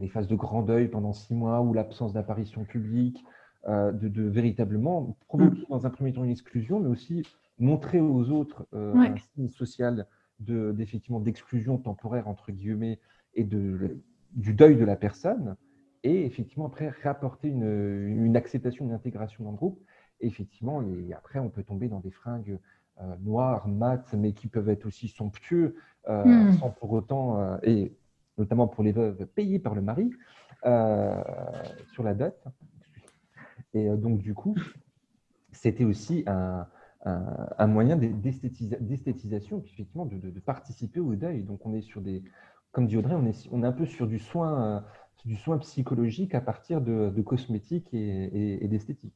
[0.00, 3.24] des phases de grand deuil pendant six mois ou l'absence d'apparition publique,
[3.68, 5.70] euh, de, véritablement provoquer hmm.
[5.70, 7.22] dans un premier temps une exclusion, mais aussi
[7.58, 10.06] montrer aux autres euh, un signe social
[10.38, 13.00] d'effectivement d'exclusion temporaire entre guillemets
[13.32, 14.02] et de,
[14.32, 15.56] du deuil de la personne,
[16.02, 19.80] et effectivement après rapporter une, une acceptation, une intégration dans le groupe.
[20.20, 22.58] Et effectivement, et après, on peut tomber dans des fringues
[23.02, 25.76] euh, noires, mates, mais qui peuvent être aussi somptueux,
[26.08, 26.52] euh, hmm.
[26.54, 27.92] sans pour autant, euh, et
[28.38, 30.10] notamment pour les veuves payées par le mari,
[31.92, 32.34] sur la dot.
[33.74, 34.56] Et donc, du coup,
[35.52, 36.66] c'était aussi un,
[37.04, 41.42] un, moyen d'esthétisation, effectivement, de, de, de, participer au deuil.
[41.42, 42.22] Donc, on est sur des,
[42.72, 44.80] comme dit Audrey, on est, on est un peu sur du soin, euh,
[45.24, 49.14] du soin psychologique à partir de, cosmétiques et, d'esthétique.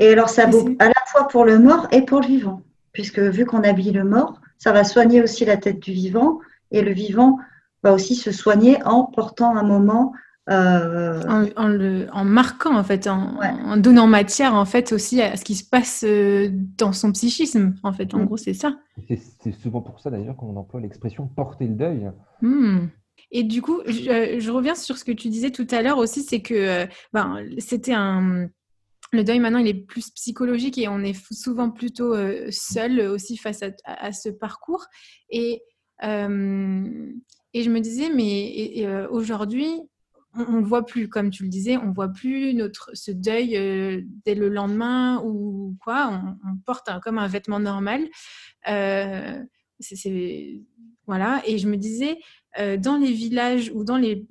[0.00, 2.62] Et alors, ça vaut à la fois pour le mort et pour le vivant,
[2.92, 6.38] puisque vu qu'on habille le mort, ça va soigner aussi la tête du vivant,
[6.70, 7.38] et le vivant
[7.82, 10.12] va aussi se soigner en portant un moment
[10.50, 11.22] euh,
[11.56, 15.54] en, le, en, marquant en fait, en, donnant matière en fait aussi à ce qui
[15.54, 18.12] se passe euh, dans son psychisme en fait.
[18.14, 18.24] En mm.
[18.26, 18.76] gros, c'est ça.
[19.08, 22.10] C'est souvent pour ça d'ailleurs qu'on emploie l'expression porter le deuil.
[22.40, 22.88] Hmm.
[23.30, 26.42] Et du coup, je, reviens sur ce que tu disais tout à l'heure aussi, c'est
[26.42, 28.48] que euh, ben, c'était un.
[29.10, 33.36] Le deuil maintenant, il est plus psychologique et on est souvent plutôt euh, seul aussi
[33.36, 34.86] face à, ce parcours.
[35.28, 35.62] Et,
[36.02, 37.12] euh,
[37.52, 39.70] et je me disais, mais aujourd'hui,
[40.34, 43.50] on ne voit plus, comme tu le disais, on voit plus notre, ce deuil
[44.24, 46.22] dès le lendemain ou quoi.
[46.44, 48.08] On, porte comme un vêtement normal.
[48.64, 50.62] c'est
[51.06, 51.42] voilà.
[51.46, 52.18] Et je me disais,
[52.58, 54.26] euh, dans les villages ou dans les,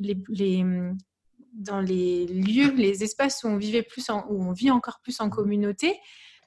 [1.53, 5.29] dans les lieux, les espaces où on vivait plus, où on vit encore plus en
[5.29, 5.95] communauté,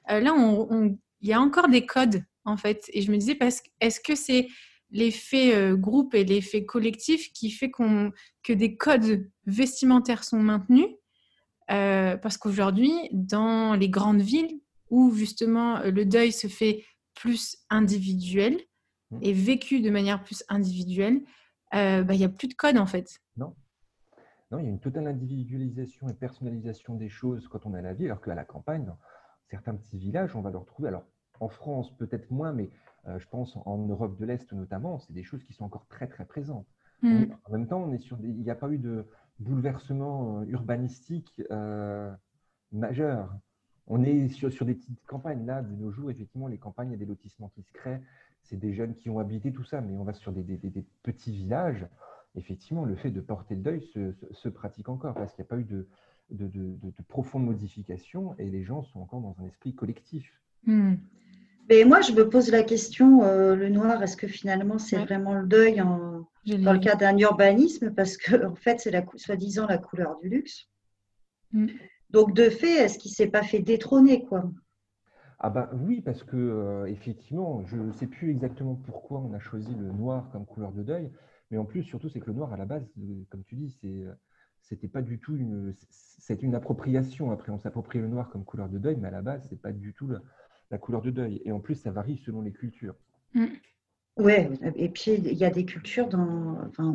[0.09, 0.33] euh, là,
[1.21, 2.89] il y a encore des codes en fait.
[2.93, 3.37] Et je me disais,
[3.81, 4.47] est-ce que c'est
[4.91, 8.11] l'effet euh, groupe et l'effet collectif qui fait qu'on,
[8.43, 10.87] que des codes vestimentaires sont maintenus
[11.67, 18.59] Parce qu'aujourd'hui, dans les grandes villes où justement le deuil se fait plus individuel
[19.11, 19.19] mmh.
[19.21, 21.21] et vécu de manière plus individuelle,
[21.73, 23.19] euh, bah, il n'y a plus de code en fait.
[23.37, 23.55] Non.
[24.51, 27.81] Non, il y a une totale individualisation et personnalisation des choses quand on est à
[27.81, 28.99] la ville, alors qu'à la campagne, dans
[29.49, 30.89] certains petits villages, on va le retrouver.
[30.89, 31.03] Alors,
[31.39, 32.69] en France, peut-être moins, mais
[33.07, 36.07] euh, je pense en Europe de l'Est notamment, c'est des choses qui sont encore très,
[36.07, 36.67] très présentes.
[37.01, 37.25] Hmm.
[37.43, 39.05] en même temps, on est sur il n'y a pas eu de
[39.39, 41.41] bouleversement euh, urbanistique
[42.71, 43.35] majeur.
[43.87, 45.45] On est sur, sur, des petites campagnes.
[45.45, 48.01] Là, de nos jours, effectivement, les campagnes, il y a des lotissements qui se créent
[48.45, 50.43] c'est des jeunes qui ont habité tout ça, mais on va sur des,
[51.03, 51.85] petits villages.
[52.35, 53.81] Effectivement, le fait de porter le deuil
[54.33, 55.87] se, pratique encore parce qu'il n'y a pas eu de,
[56.29, 60.41] de, profonde modification et les gens sont encore dans un esprit collectif.
[60.65, 60.95] Hmm.
[61.69, 65.33] Mais moi, je me pose la question, euh, le noir, est-ce que finalement c'est vraiment
[65.33, 67.91] le deuil en, dans le cas d'un urbanisme?
[67.91, 70.67] Parce que en fait, c'est soi-disant la couleur du luxe.
[71.51, 71.67] Hmm.
[72.11, 74.51] Donc, de fait, est-ce qu'il ne s'est pas fait détrôner, quoi?
[75.39, 79.39] Ah ben oui, parce que euh, effectivement, je ne sais plus exactement pourquoi on a
[79.39, 81.11] choisi le noir comme couleur de deuil,
[81.51, 82.83] mais en plus, surtout, c'est que le noir à la base,
[83.29, 84.05] comme tu dis, c'est
[84.61, 87.31] c'était pas du tout une, c'est une appropriation.
[87.31, 89.71] Après, on s'approprie le noir comme couleur de deuil, mais à la base, c'est pas
[89.71, 90.09] du tout
[90.71, 91.41] la, couleur de deuil.
[91.45, 92.95] Et en plus, ça varie selon les cultures.
[93.33, 93.45] Mm.
[94.17, 96.93] Ouais, et puis il y a des cultures dans, enfin,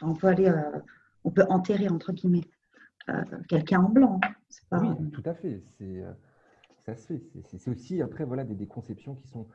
[0.00, 0.78] on, peut aller, euh,
[1.24, 2.48] on peut enterrer entre guillemets
[3.08, 4.20] euh, quelqu'un en blanc.
[4.70, 4.96] Hein.
[5.00, 5.60] Oui, tout à fait.
[5.76, 6.12] C'est euh,
[6.86, 7.22] ça se fait.
[7.58, 9.48] C'est aussi après voilà des, des conceptions qui sont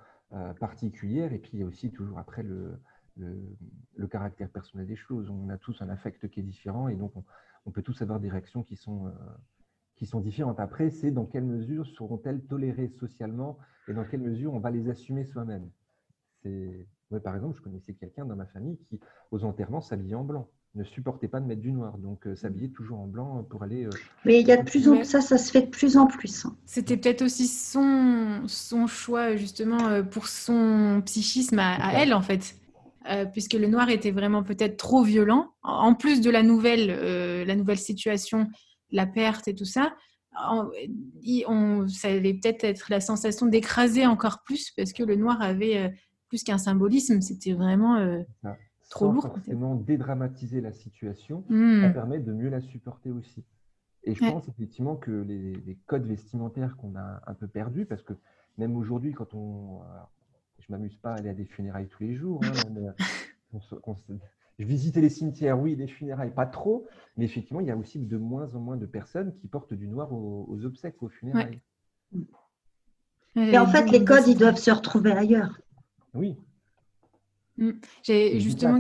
[0.60, 2.78] particulières et puis il y a aussi toujours après le
[3.18, 5.30] le, caractère personnel des choses.
[5.30, 7.14] On a tous un affect qui est différent et donc
[7.66, 9.14] on, peut tous avoir des réactions qui sont,
[9.96, 10.60] qui sont différentes.
[10.60, 14.90] Après, c'est dans quelle mesure seront-elles tolérées socialement et dans quelle mesure on va les
[14.90, 15.70] assumer soi-même.
[17.24, 19.00] par exemple, je connaissais quelqu'un dans ma famille qui,
[19.32, 22.68] aux enterrements, s'habillait en blanc ne supportait pas de mettre du noir, donc euh, s'habillait
[22.68, 23.86] toujours en blanc pour aller.
[23.86, 23.92] Euh,
[24.26, 26.46] Mais il y a de plus en ça, ça se fait de plus en plus.
[26.46, 26.54] Hein.
[26.66, 32.58] C'était peut-être aussi son, son choix justement pour son psychisme à elle en fait.
[33.12, 35.52] Euh, puisque le noir était vraiment peut-être trop violent.
[35.62, 38.48] En plus de la nouvelle, euh, la nouvelle situation,
[38.96, 39.96] la perte et tout ça,
[41.48, 45.78] on, ça allait peut-être être la sensation d'écraser encore plus, parce que le noir avait
[45.78, 45.90] euh,
[46.28, 48.24] plus qu'un symbolisme, c'était vraiment
[48.90, 49.24] trop lourd.
[49.24, 51.82] Forcément dédramatiser la situation, hmm.
[51.82, 53.44] ça permet de mieux la supporter aussi.
[54.04, 58.04] Et je pense effectivement que les, les codes vestimentaires qu'on a un peu perdus, parce
[58.04, 58.14] que
[58.58, 59.82] même aujourd'hui, quand on,
[60.60, 62.42] je m'amuse pas à aller à des funérailles tous les jours.
[62.44, 62.52] Hein,
[63.58, 64.18] euh,
[64.64, 66.88] visitais les cimetières, oui, des funérailles, pas trop,
[67.18, 69.88] mais effectivement, il y a aussi de moins en moins de personnes qui portent du
[69.88, 71.60] noir aux, obsèques, aux funérailles.
[73.36, 75.60] Et en fait, les codes, ils doivent se retrouver ailleurs.
[76.14, 76.38] Oui.
[77.58, 77.72] Mm.
[78.04, 78.80] J'ai justement.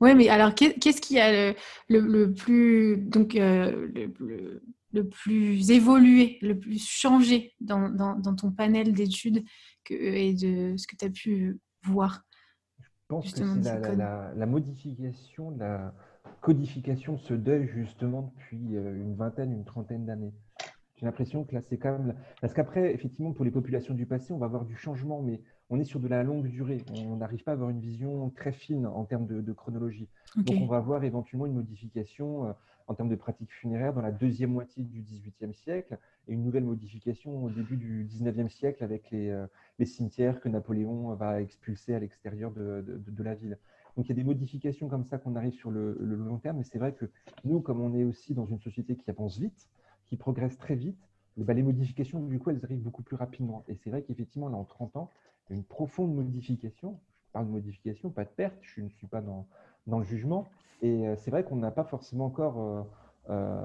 [0.00, 1.52] Oui, mais alors, qu'est-ce qui a
[1.88, 3.88] le, plus donc euh,
[4.92, 9.42] le, plus évolué, le plus changé dans, dans ton panel d'études
[9.90, 12.27] et de ce que tu as pu voir?
[13.08, 15.94] Je pense que c'est la, modification, la
[16.42, 20.34] codification de ce deuil justement depuis euh, une vingtaine, une trentaine d'années.
[20.96, 22.14] J'ai l'impression que là, c'est quand même.
[22.42, 25.40] Parce qu'après, effectivement, pour les populations du passé, on va avoir du changement, mais
[25.70, 26.84] on est sur de la longue durée.
[26.92, 30.10] On n'arrive pas à avoir une vision très fine en termes de, chronologie.
[30.36, 32.52] Donc, on va avoir éventuellement une modification euh,
[32.88, 36.64] en termes de pratiques funéraires dans la deuxième moitié du XVIIIe siècle et une nouvelle
[36.64, 39.46] modification au début du XIXe siècle avec les, euh,
[39.78, 43.58] les, cimetières que Napoléon va expulser à l'extérieur de, de, la ville.
[43.96, 46.64] Donc il y a des modifications comme ça qu'on arrive sur le, long terme, mais
[46.64, 47.10] c'est vrai que
[47.44, 49.68] nous, comme on est aussi dans une société qui avance vite,
[50.06, 50.98] qui progresse très vite,
[51.36, 53.64] eh ben, les modifications, du coup, elles arrivent beaucoup plus rapidement.
[53.68, 55.10] Et c'est vrai qu'effectivement, là, en 30 ans,
[55.48, 56.98] il y a une profonde modification.
[57.28, 59.46] Je parle de modification, pas de perte, je ne suis pas dans,
[59.86, 60.48] dans le jugement.
[60.80, 62.82] Et euh, c'est vrai qu'on n'a pas forcément encore euh,
[63.30, 63.60] euh,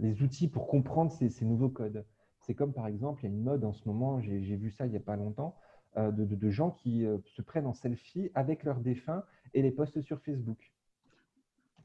[0.00, 2.04] les outils pour comprendre ces, nouveaux codes.
[2.40, 4.84] C'est comme par exemple, il y a une mode en ce moment, j'ai vu ça
[4.84, 5.56] il n'y a pas longtemps,
[5.96, 9.22] de, gens qui se prennent en selfie avec leurs défunts
[9.54, 10.72] et les postent sur Facebook.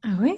[0.02, 0.36] Ah oui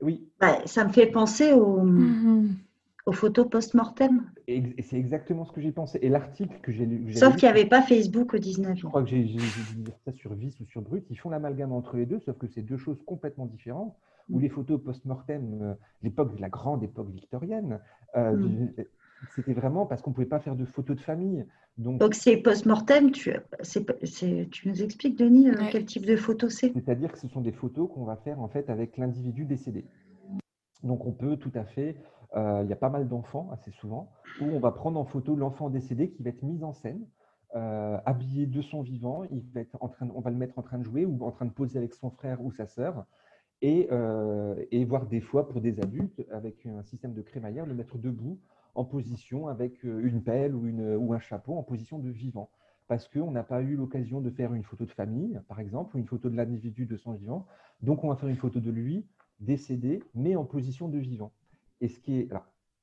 [0.00, 0.28] Oui.
[0.40, 2.56] Bah, ça me fait penser au, mmh
[3.06, 4.28] aux photos post-mortem.
[4.48, 5.98] Et c'est exactement ce que j'ai pensé.
[6.02, 7.12] Et l'article que j'ai lu.
[7.12, 9.40] Sauf qu'il n'y avait pas Facebook au 19 Je crois que j'ai lu
[10.04, 11.04] ça sur Vice ou sur Brut.
[11.08, 13.96] Ils font l'amalgame entre les deux, sauf que c'est deux choses complètement différentes.
[14.28, 14.42] Où mm.
[14.42, 17.78] les photos post-mortem, euh, l'époque, la grande époque victorienne,
[18.16, 18.72] euh, mm.
[19.36, 21.46] c'était vraiment parce qu'on ne pouvait pas faire de photos de famille.
[21.78, 23.32] Donc, Donc c'est post-mortem, tu,
[24.50, 26.72] tu nous expliques, Denis, euh, quel type de photos c'est?
[26.72, 29.84] C'est-à-dire que ce sont des photos qu'on va faire en fait avec l'individu décédé.
[30.82, 31.96] Donc on peut tout à fait
[32.34, 34.10] euh, il y a pas mal d'enfants, assez souvent,
[34.40, 37.06] où on va prendre en photo l'enfant décédé qui va être mis en scène,
[37.54, 39.24] euh, habillé de son vivant.
[39.30, 41.30] Il va être en train on va le mettre en train de jouer ou en
[41.30, 43.04] train de poser avec son frère ou sa sœur.
[43.62, 47.74] Et, euh, et voire des fois pour des adultes, avec un système de crémaillère, le
[47.74, 48.38] mettre debout
[48.74, 52.50] en position avec une pelle ou, ou un chapeau en position de vivant.
[52.88, 55.98] Parce qu'on n'a pas eu l'occasion de faire une photo de famille, par exemple, ou
[55.98, 57.46] une photo de l'individu de son vivant.
[57.80, 59.06] Donc on va faire une photo de lui
[59.40, 61.32] décédé, mais en position de vivant.
[61.80, 62.28] Et ce qui est,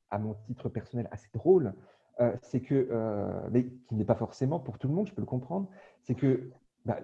[0.09, 1.73] à mon titre personnel, assez drôle,
[2.19, 5.21] euh, c'est que, euh, mais qui n'est pas forcément pour tout le monde, je peux
[5.21, 5.67] le comprendre,
[6.03, 6.51] c'est que
[6.85, 6.99] bah,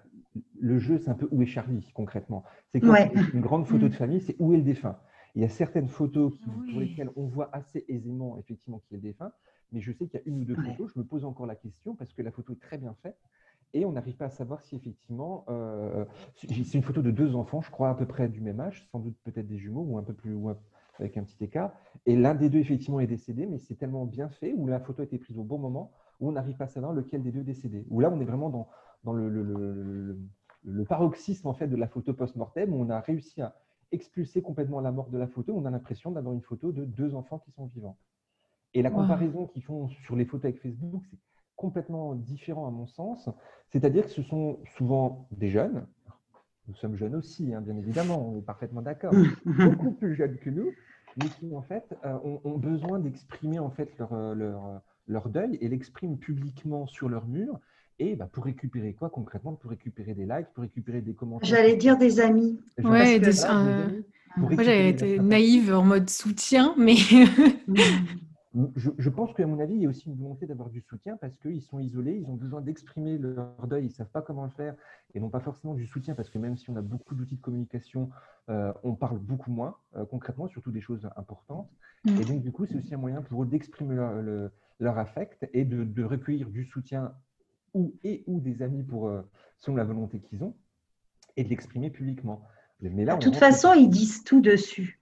[0.60, 2.44] le jeu, c'est un peu où est Charlie concrètement.
[2.72, 2.84] C'est
[3.34, 3.98] une grande photo de mm.
[3.98, 5.00] famille, c'est où est le défunt.
[5.36, 6.34] Il y a certaines photos
[6.72, 9.32] pour lesquelles on voit assez aisément effectivement qui est le défunt,
[9.72, 11.56] mais je sais qu'il y a une ou deux photos, je me pose encore la
[11.56, 13.18] question parce que la photo est très bien faite
[13.74, 17.62] et on n'arrive pas à savoir si effectivement, euh, c'est une photo de deux enfants,
[17.62, 20.04] je crois à peu près du même âge, sans doute peut-être des jumeaux ou un
[20.04, 20.50] peu plus, ou
[21.00, 21.72] avec un petit écart.
[22.06, 25.02] Et l'un des deux, effectivement, est décédé, mais c'est tellement bien fait, où la photo
[25.02, 27.42] a été prise au bon moment, où on n'arrive pas à savoir lequel des deux
[27.42, 27.86] est décédé.
[27.90, 30.18] Où là, on est vraiment dans, le,
[30.88, 33.56] paroxysme en fait, de la photo post-mortem, où on a réussi à
[33.92, 35.54] expulser complètement la mort de la photo.
[35.56, 37.98] On a l'impression d'avoir une photo de deux enfants qui sont vivants.
[38.74, 41.18] Et la comparaison qu'ils font sur les photos avec Facebook, c'est
[41.56, 43.30] complètement différent à mon sens.
[43.70, 45.88] C'est-à-dire que ce sont souvent des jeunes.
[46.68, 49.12] Nous sommes jeunes aussi, hein, bien évidemment, on est parfaitement d'accord.
[49.46, 50.72] Beaucoup plus jeunes que nous,
[51.18, 55.30] mais qui en fait euh, ont, besoin d'exprimer en fait leur, euh, leur, euh, leur
[55.30, 57.60] deuil et l'expriment publiquement sur leur mur.
[58.02, 59.54] Et bah, pour récupérer quoi concrètement?
[59.54, 61.50] Pour récupérer des likes, pour récupérer des commentaires.
[61.50, 62.58] J'allais dire des amis.
[62.82, 64.06] Ouais, des, amis
[64.38, 66.96] Moi, j'avais été naïve en mode soutien, mais.
[68.76, 71.36] Je, pense qu'à mon avis, il y a aussi une volonté d'avoir du soutien parce
[71.38, 74.50] qu'ils sont isolés, ils ont besoin d'exprimer leur deuil, ils ne savent pas comment le
[74.50, 74.76] faire
[75.14, 77.42] et non pas forcément du soutien parce que même si on a beaucoup d'outils de
[77.42, 78.10] communication,
[78.50, 81.70] euh, on parle beaucoup moins euh, concrètement, surtout des choses importantes.
[82.06, 82.22] Mm.
[82.22, 83.96] Et donc, du coup, c'est aussi un moyen pour eux d'exprimer
[84.80, 87.14] leur, affect et de, recueillir du soutien
[87.74, 89.22] ou, et ou des amis pour, euh,
[89.58, 90.56] selon la volonté qu'ils ont
[91.38, 92.44] et de l'exprimer publiquement.
[92.82, 94.99] Mais là, de toute façon, ils disent tout dessus.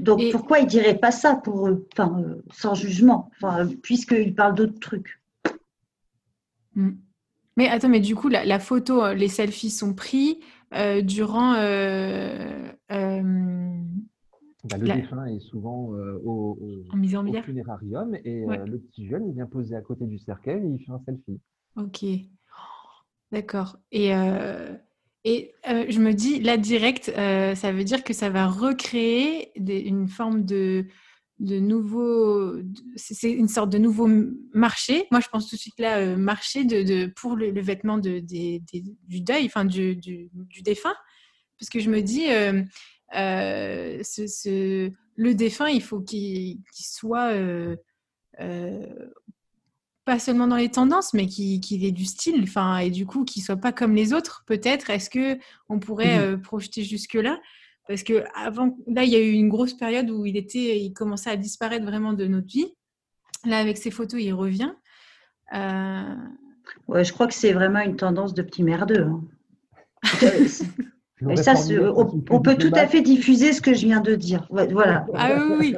[0.00, 4.54] Donc pourquoi il dirait pas ça pour eux, enfin, euh, sans jugement, enfin, puisqu'il parle
[4.54, 5.20] d'autres trucs?
[6.74, 6.92] Hmm.
[7.56, 10.40] Mais attends, mais du coup, la, photo, euh, les selfies sont pris
[10.72, 11.52] euh, durant.
[14.64, 15.90] Bah, le défunt est souvent
[16.22, 16.58] au,
[16.92, 20.78] en funérarium et le petit jeune, il vient poser à côté du cercueil et il
[20.84, 21.40] fait un selfie.
[21.76, 22.04] Ok.
[23.32, 23.78] D'accord.
[23.92, 24.12] Et
[25.24, 29.52] et euh, je me dis, là, direct, euh, ça veut dire que ça va recréer
[29.56, 30.86] une forme de,
[31.38, 32.56] de nouveau.
[32.96, 34.08] C'est une sorte de nouveau
[34.54, 35.06] marché.
[35.10, 38.20] Moi, je pense tout de suite là, euh, marché de, de, pour le, vêtement de,
[38.20, 40.30] du deuil, enfin, du, du,
[40.62, 40.96] défunt.
[41.58, 42.28] Parce que je me dis,
[43.12, 47.34] ce, le défunt, il faut qu'il soit
[50.04, 53.42] pas seulement dans les tendances, mais qu'il ait du style, enfin, et du coup, qu'il
[53.42, 54.90] soit pas comme les autres, peut-être.
[54.90, 57.38] Est-ce que on pourrait mmh euh, projeter jusque là
[57.86, 60.92] Parce que avant, là, il y a eu une grosse période où il était, il
[60.92, 62.72] commençait à disparaître vraiment de notre vie.
[63.44, 64.72] Là, avec ses photos, il revient.
[65.54, 66.14] Euh...
[66.88, 69.06] Ouais, je crois que c'est vraiment une tendance de petit merdeux.
[69.06, 69.22] Hein.
[71.36, 71.54] ça,
[72.30, 74.46] on, peut tout à fait diffuser ce que je viens de dire.
[74.50, 75.06] Voilà.
[75.14, 75.74] Ah oui.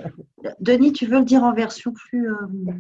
[0.61, 2.35] Denis, tu veux le dire en version plus, euh,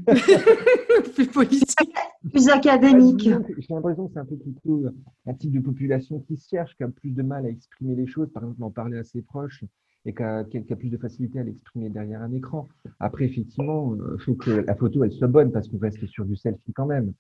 [1.14, 1.94] plus politique,
[2.31, 3.29] plus académique.
[3.59, 4.87] J'ai l'impression que c'est un peu plutôt
[5.27, 8.07] un type de population qui se cherche, qui a plus de mal à exprimer les
[8.07, 9.64] choses, par exemple, en parler à ses proches
[10.05, 10.44] et qui a,
[10.77, 12.68] plus de facilité à l'exprimer derrière un écran.
[12.98, 16.25] Après, effectivement, il euh, faut que la photo elle soit bonne parce qu'on reste sur
[16.25, 17.12] du selfie quand même.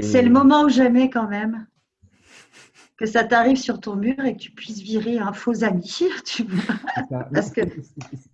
[0.00, 1.66] C'est le moment ou jamais quand même
[2.96, 6.00] que ça t'arrive sur ton mur et que tu puisses virer un faux ami.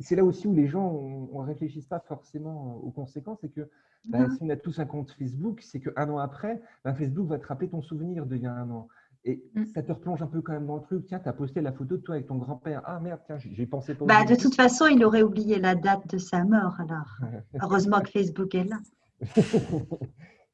[0.00, 3.38] C'est là aussi où les gens ne réfléchissent pas forcément aux conséquences.
[3.40, 3.68] C'est que
[4.08, 7.38] bah, si on a tous un compte Facebook, c'est qu'un an après, bah, Facebook va
[7.38, 8.88] te rappeler ton souvenir d'il y a un an.
[9.24, 9.66] Et mm.
[9.66, 11.06] ça te replonge un peu quand même dans le truc.
[11.06, 12.82] Tiens, tu as posté la photo de toi avec ton grand-père.
[12.84, 14.04] Ah merde, tiens, j'ai pensé pas.
[14.04, 17.18] Bah, de toute façon, il aurait oublié la date de sa mort alors.
[17.62, 18.78] Heureusement que Facebook est là.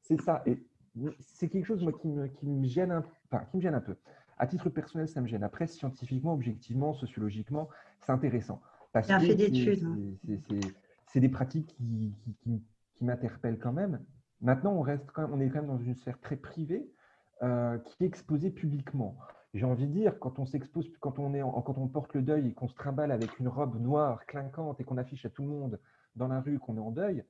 [0.01, 0.43] c'est ça.
[0.45, 0.63] Et
[1.19, 3.81] c'est quelque chose moi, qui, me, qui, me gêne un, enfin, qui me gêne un
[3.81, 3.95] peu.
[4.37, 5.43] À titre personnel, ça me gêne.
[5.43, 7.69] Après, scientifiquement, objectivement, sociologiquement,
[8.01, 8.61] c'est intéressant.
[8.93, 9.85] Parce fait d'études.
[11.05, 12.13] C'est des pratiques qui,
[12.43, 12.61] qui,
[12.93, 13.99] qui m'interpellent quand même.
[14.41, 16.87] Maintenant, on, reste quand même, on est quand même dans une sphère très privée
[17.41, 19.17] euh, qui est exposée publiquement.
[19.53, 22.47] J'ai envie de dire, quand on s'expose, quand on est, quand on porte le deuil
[22.47, 25.49] et qu'on se trimballe avec une robe noire clinquante et qu'on affiche à tout le
[25.49, 25.79] monde
[26.15, 27.23] dans la rue qu'on est en deuil,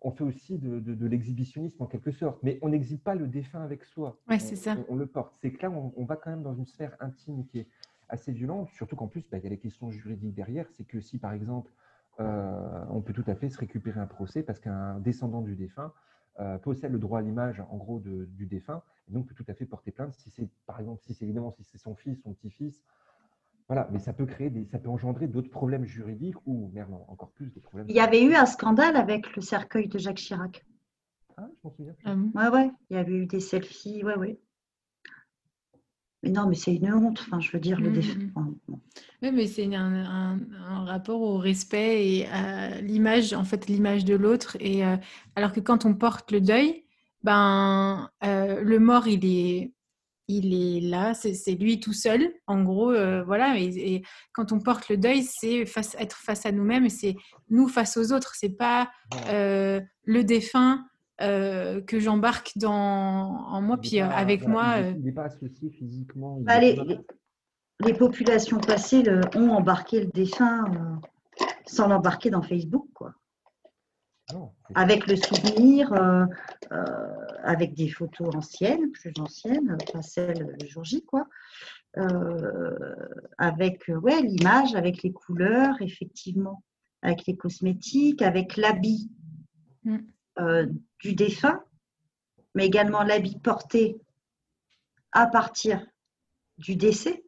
[0.00, 3.84] on fait aussi de, l'exhibitionnisme en quelque sorte, mais on n'exhibe pas le défunt avec
[3.84, 4.18] soi.
[4.28, 4.76] Ouais, c'est ça.
[4.88, 5.36] On, le porte.
[5.40, 7.68] C'est que là, on, va quand même dans une sphère intime qui est
[8.08, 10.66] assez violente, surtout qu'en plus, bah, il y a les questions juridiques derrière.
[10.70, 11.72] C'est que si, par exemple,
[12.20, 15.92] euh, on peut tout à fait se récupérer un procès parce qu'un descendant du défunt
[16.40, 19.54] euh, possède le droit à l'image, en gros, du défunt, et donc peut tout à
[19.54, 22.32] fait porter plainte si c'est, par exemple, si c'est évidemment si c'est son fils, son
[22.34, 22.84] petit-fils,
[23.68, 27.30] voilà, mais ça peut créer des, ça peut engendrer d'autres problèmes juridiques ou, merde, encore
[27.32, 27.86] plus de problèmes.
[27.88, 30.64] Il y avait eu un scandale avec le cercueil de Jacques Chirac.
[31.36, 31.94] Ah, je m'en souviens.
[32.04, 34.40] Ah ouais, ouais, il y avait eu des selfies, ouais, ouais.
[36.22, 38.32] Mais non, mais c'est une honte, enfin, je veux dire, le mmh.
[39.22, 40.40] Oui, mais c'est un,
[40.86, 44.56] rapport au respect et à l'image, en fait, l'image de l'autre.
[44.60, 44.96] Et euh,
[45.36, 46.84] alors que quand on porte le deuil,
[47.22, 49.72] ben, euh, le mort, il est
[50.28, 53.58] il est là, c'est lui tout seul, en gros, euh, voilà.
[53.58, 55.64] Et, quand on porte le deuil, c'est
[55.98, 57.16] être face à nous-mêmes, et c'est
[57.48, 58.34] nous face aux autres.
[58.34, 58.90] C'est pas
[59.30, 60.84] euh, le défunt
[61.22, 64.80] euh, que j'embarque dans en moi, puis avec moi.
[64.80, 66.38] Il n'est pas associé physiquement.
[66.42, 66.78] Bah, les,
[67.84, 69.02] les, populations passées
[69.34, 70.64] ont embarqué le défunt
[71.66, 73.14] sans l'embarquer dans Facebook, quoi
[74.74, 76.26] avec le souvenir, euh,
[76.72, 81.26] euh, avec des photos anciennes, plus anciennes, pas celles le jour J, quoi.
[83.38, 86.62] avec ouais, l'image, avec les couleurs, effectivement,
[87.02, 89.10] avec les cosmétiques, avec l'habit
[89.84, 89.98] mm.
[91.00, 91.64] du défunt,
[92.54, 93.98] mais également l'habit porté
[95.12, 95.84] à partir
[96.58, 97.24] du décès.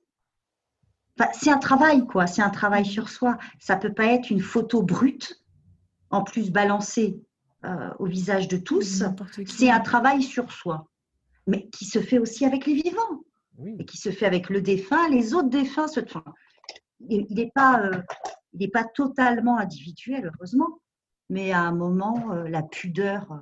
[1.19, 2.27] Enfin, c'est un travail, quoi.
[2.27, 3.39] C'est un travail sur soi.
[3.59, 5.39] Ça peut pas être une photo brute,
[6.11, 7.21] en plus balancée
[7.65, 9.05] euh, au visage de tous.
[9.47, 10.89] C'est un travail sur soi,
[11.47, 13.23] mais qui se fait aussi avec les vivants,
[13.79, 15.87] et qui se fait avec le défunt, les autres défunts.
[15.87, 16.01] Se...
[17.01, 20.81] il n'est pas, euh, pas totalement individuel, heureusement,
[21.29, 23.41] mais à un moment, euh, la pudeur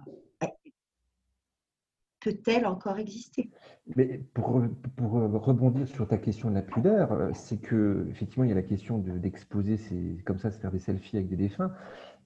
[2.20, 3.48] peut-elle encore exister?
[3.94, 4.60] Mais pour,
[4.96, 8.62] pour, rebondir sur ta question de la pudeur, c'est que effectivement il y a la
[8.62, 11.72] question d'exposer, c'est comme ça, se faire des selfies avec des défunts.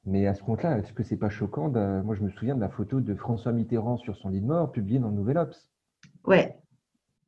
[0.05, 1.68] Mais à ce compte-là, est-ce que c'est pas choquant
[2.03, 4.72] Moi, je me souviens de la photo de François Mitterrand sur son lit de mort,
[4.72, 5.70] publiée dans le Nouvel Obs.
[6.24, 6.57] Ouais,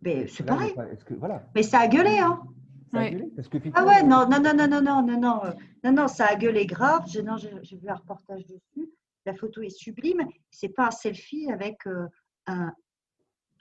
[0.02, 0.74] mais c'est pareil.
[1.06, 1.46] Que, voilà.
[1.54, 2.42] Mais ça a gueulé, hein
[2.92, 5.42] ça a gueulé parce que, ah ouais, non, non, non, non, non, non, non, non,
[5.82, 7.04] non, non, ça a gueulé grave.
[7.08, 8.90] J'ai vu un reportage dessus.
[9.26, 10.26] La photo est sublime.
[10.50, 12.06] C'est pas un selfie avec euh,
[12.46, 12.72] un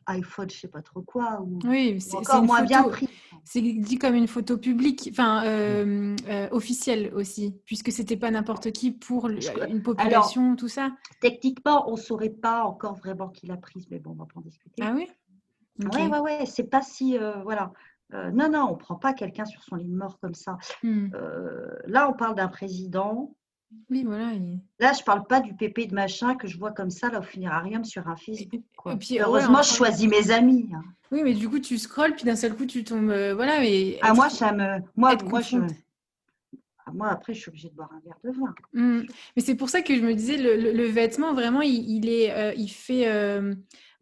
[0.08, 3.10] iPhone, je sais pas trop quoi, ou, oui, c'est encore moins bien pris.
[3.44, 8.72] C'est dit comme une photo publique, enfin euh, euh, officielle aussi, puisque c'était pas n'importe
[8.72, 10.92] qui pour une population, tout ça.
[11.20, 14.44] Techniquement, on saurait pas encore vraiment qui l'a prise, mais bon, on va pas en
[14.44, 14.82] discuter.
[14.82, 15.10] Ah oui?
[15.80, 16.46] Ouais, ouais, ouais.
[16.46, 17.74] C'est pas si, euh, voilà.
[18.12, 20.58] non, non, on prend pas quelqu'un sur son lit de mort comme ça.
[20.84, 21.10] Hmm.
[21.86, 23.36] là, on parle d'un président
[23.90, 24.32] oui, voilà.
[24.80, 27.24] Là, je parle pas du pépé de machin que je vois comme ça là au
[27.24, 28.62] funérarium sur un Facebook.
[29.20, 30.70] Heureusement, je choisis mes amis.
[30.74, 30.82] Hein.
[31.12, 33.12] Oui, mais du coup, tu scrolles, puis d'un seul coup, tu tombes.
[33.12, 34.00] Euh, voilà, mais.
[34.02, 34.80] Ah, moi, ça me.
[34.96, 35.58] Moi, moi, je...
[36.86, 38.56] Ah, moi, après, je suis obligée de boire un verre de vin.
[38.74, 39.08] Mmh.
[39.36, 42.70] Mais c'est pour ça que je me disais, le, vêtement, vraiment, il, est, euh, il
[42.70, 43.08] fait.
[43.08, 43.54] Euh,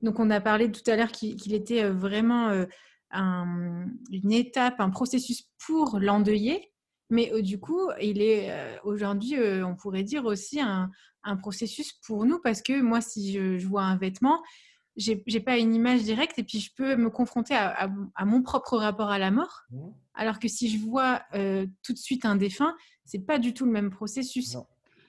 [0.01, 2.65] donc, on a parlé tout à l'heure qu'il était vraiment
[3.13, 6.70] une étape, un processus pour l'endeuiller.
[7.11, 10.89] Mais euh, du coup, il est euh, aujourd'hui, euh, on pourrait dire aussi un,
[11.39, 14.41] processus pour nous parce que moi, si je, vois un vêtement,
[14.95, 17.87] j'ai n'ai pas une image directe et puis je peux me confronter à,
[18.25, 19.61] mon propre rapport à la mort.
[19.69, 19.89] Mmh.
[20.15, 21.21] Alors que si je vois
[21.83, 24.57] tout de suite un défunt, c'est pas du tout le même processus.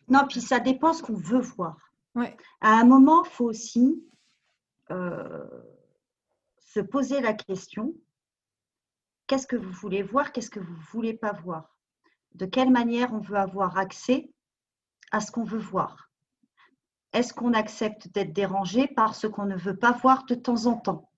[0.09, 1.79] Non, puis ça dépend ce qu'on veut voir.
[2.15, 2.37] Ouais.
[2.61, 4.05] À un moment, il faut aussi
[4.91, 7.95] se poser la question
[9.27, 11.72] qu'est-ce que vous voulez voir, qu'est-ce que vous ne voulez pas voir?
[12.35, 14.31] De quelle manière on veut avoir accès
[15.11, 16.11] à ce qu'on veut voir.
[17.13, 20.77] Est-ce qu'on accepte d'être dérangé par ce qu'on ne veut pas voir de temps en
[20.77, 21.11] temps?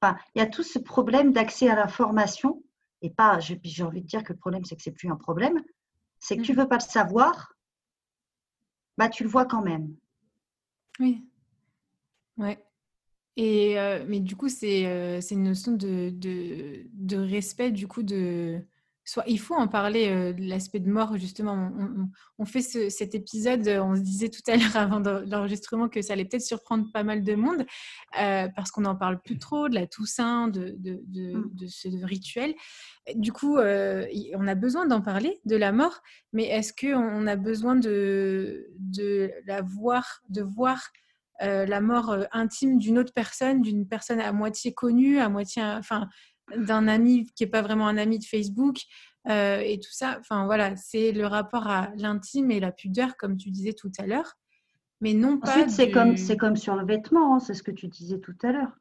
[0.00, 2.62] Enfin, Il y a tout ce problème d'accès à l'information.
[3.00, 5.16] Et pas, j'ai envie de dire que le problème, c'est que ce n'est plus un
[5.16, 5.62] problème.
[6.18, 6.60] C'est que tu ne mm.
[6.60, 7.54] veux pas le savoir,
[8.98, 9.94] bah, tu le vois quand même.
[10.98, 11.24] Oui.
[12.36, 12.62] Ouais.
[13.36, 18.02] Et, euh, mais du coup, c'est euh, une notion de, de, de, respect, du coup,
[18.02, 18.60] de,
[19.26, 21.72] il faut en parler euh, de l'aspect de mort, justement.
[22.38, 26.12] On, fait cet épisode, euh, on se disait tout à l'heure avant l'enregistrement que ça
[26.12, 27.66] allait peut-être surprendre pas mal de monde
[28.20, 31.68] euh, parce qu'on n'en parle plus trop de la Toussaint, de, de, de, mm.
[31.68, 32.54] ce rituel.
[33.14, 36.00] Du coup, on a besoin d'en parler, de la mort,
[36.32, 40.90] mais est-ce qu'on a besoin de, de la voir, de voir
[41.40, 46.08] la mort intime d'une autre personne, d'une personne à moitié connue, à moitié, enfin,
[46.56, 48.76] d'un ami qui n'est pas vraiment un ami de Facebook
[49.28, 50.16] euh, et tout ça.
[50.20, 54.06] Enfin voilà, c'est le rapport à l'intime et la pudeur, comme tu disais tout à
[54.06, 54.34] l'heure.
[55.00, 55.50] Mais non pas.
[55.50, 58.52] Ensuite, c'est comme, comme sur le vêtement, hein, c'est ce que tu disais tout à
[58.52, 58.72] l'heure.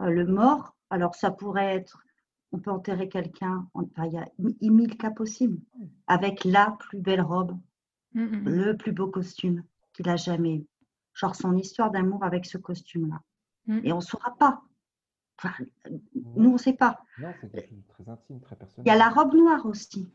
[0.00, 2.02] Euh, le mort, alors ça pourrait être,
[2.52, 4.26] on peut enterrer quelqu'un, il y a
[4.70, 5.60] mille cas possibles,
[6.06, 7.58] avec la plus belle robe,
[8.14, 10.66] le plus beau costume qu'il a jamais eu.
[11.14, 13.20] Genre son histoire d'amour avec ce costume-là.
[13.82, 14.62] Et on ne saura pas
[16.36, 16.98] nous, on ne sait pas.
[17.18, 18.86] Non, c'est quelque chose de très intime, très personnel.
[18.86, 20.08] Il y a la robe noire aussi.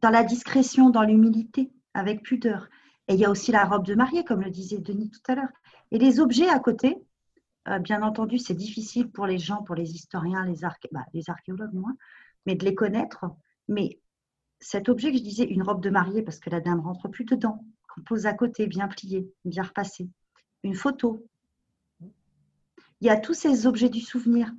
[0.00, 2.68] Dans la discrétion, dans l'humilité, avec pudeur.
[3.08, 5.34] Et il y a aussi la robe de mariée, comme le disait Denis tout à
[5.34, 5.52] l'heure.
[5.90, 6.98] Et les objets à côté,
[7.68, 10.60] euh, bien entendu, c'est difficile pour les gens, pour les historiens, les,
[10.92, 11.96] bah, les archéologues moins,
[12.46, 13.26] mais de les connaître.
[13.68, 14.00] Mais
[14.60, 17.24] cet objet que je disais, une robe de mariée, parce que la dame rentre plus
[17.24, 20.08] dedans, qu'on pose à côté, bien pliée, bien repassée.
[20.62, 21.26] Une photo,
[23.04, 24.50] il y a tous ces objets du souvenir.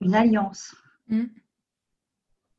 [0.00, 0.74] Une alliance.
[1.08, 1.26] Mm.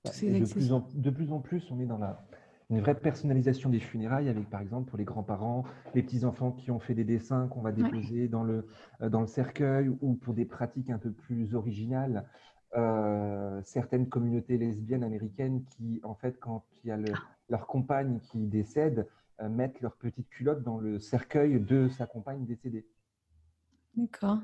[0.05, 2.25] De, plus en, de, plus en, plus on est dans la,
[2.69, 6.79] une vraie personnalisation des funérailles avec, par exemple, pour les grands-parents, les petits-enfants qui ont
[6.79, 8.65] fait des dessins qu'on va déposer dans, le,
[9.01, 12.25] euh, dans le cercueil ou pour des pratiques un peu plus originales.
[12.77, 16.97] Euh, certaines communautés lesbiennes américaines qui, en fait, quand il y a
[17.49, 19.09] leur compagne qui décède,
[19.41, 22.85] euh, mettent leur petite culotte dans le cercueil de sa compagne décédée.
[23.97, 24.39] D'accord.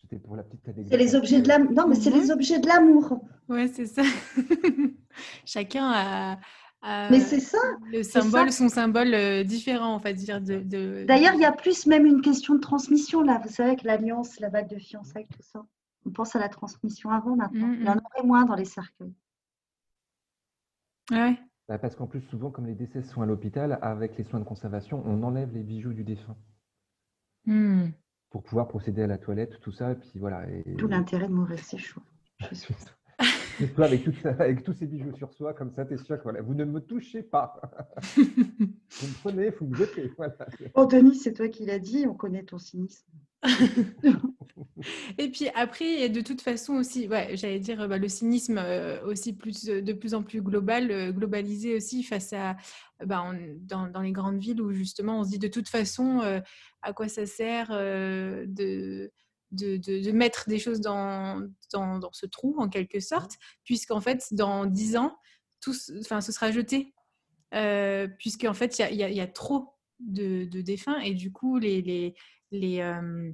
[0.00, 0.88] C'était pour la petite anecdote.
[0.90, 1.72] C'est les objets de l'amour.
[1.72, 3.24] Non, mais c'est les objets de l'amour.
[3.48, 4.02] Ouais, c'est ça.
[5.46, 6.38] Chacun a,
[6.82, 7.56] a Mais c'est ça.
[7.90, 8.58] le symbole, ça.
[8.58, 10.12] son symbole euh, différent, en fait.
[10.14, 13.40] dire de, de- D'ailleurs, il y a plus même une question de transmission là.
[13.42, 15.64] Vous savez, avec l'alliance, la bague de fiançailles, tout ça.
[16.04, 17.68] On pense à la transmission avant maintenant.
[17.68, 19.14] Mm, Il y en aurait moins dans les cercueils.
[21.10, 21.38] Ouais.
[21.68, 24.44] Bah, parce qu'en plus, souvent, comme les décès sont à l'hôpital, avec les soins de
[24.44, 26.36] conservation, on enlève les bijoux du défunt
[27.46, 27.88] Hmm.
[28.34, 29.92] Pour pouvoir procéder à la toilette, tout ça.
[29.92, 30.44] Et puis voilà.
[30.50, 30.74] Et...
[30.74, 32.02] Tout l'intérêt de mourir, c'est chaud.
[33.78, 36.42] Avec, ça- avec tous ces bijoux sur soi, comme ça, tu es sûr que voilà,
[36.42, 37.60] vous ne me touchez pas.
[38.16, 40.10] vous me prenez, vous me jetez.
[40.16, 40.34] Voilà.
[40.74, 42.06] Oh, Denis, c'est toi qui l'as dit.
[42.08, 43.06] On connaît ton cynisme.
[45.18, 47.98] Et puis après, il y a de toute façon aussi, ouais, j'allais dire euh, bah,
[47.98, 52.56] le cynisme euh, aussi plus, de plus en plus global, euh, globalisé aussi face à
[53.04, 56.20] bah, on- dans, dans les grandes villes où justement on se dit de toute façon
[56.22, 56.40] euh,
[56.82, 59.12] à quoi ça sert euh, de,
[59.52, 61.40] de, de- de mettre des choses dans,
[61.72, 63.32] dans, dans ce trou en quelque sorte,
[63.64, 65.16] puisqu'en fait dans dix ans,
[65.60, 66.94] tout, ce- enfin, ce sera jeté,
[67.54, 71.58] euh, puisqu'en fait il y a, y y trop de, de défunts et du coup
[71.58, 72.14] les, les,
[72.50, 73.32] les, euh,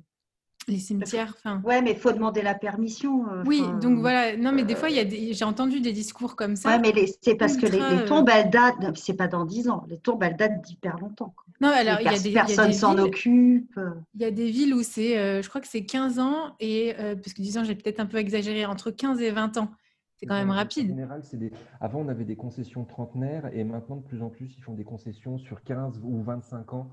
[0.71, 1.61] les cimetières, enfin.
[1.65, 3.29] Ouais, mais il faut demander la permission.
[3.31, 4.37] euh, Oui, donc voilà.
[4.37, 5.33] Non, mais des fois, il y a des...
[5.33, 6.71] j'ai entendu des discours comme ça.
[6.71, 8.97] Ouais, mais les- c'est parce que les, euh, tombes, elles datent.
[8.97, 9.85] C'est pas dans 10 ans.
[9.89, 11.35] Les tombes, elles datent d'hyper longtemps.
[11.37, 11.45] quoi.
[11.61, 13.77] Non, alors, il y a des, il y a personne des s'en villes- occupe.
[13.79, 13.91] euh.
[14.15, 16.95] Il y a des villes où c'est, euh, je crois que c'est 15 ans, et
[16.99, 19.69] euh, parce que 10 ans, j'ai peut-être un peu exagéré, entre 15 et 20 ans.
[20.17, 20.89] C'est quand même En rapide.
[20.89, 21.51] général, c'est des...
[21.81, 24.85] Avant, on avait des concessions trentenaires et maintenant, de plus en plus, ils font des
[24.85, 26.91] concessions sur 15 ou 25 ans.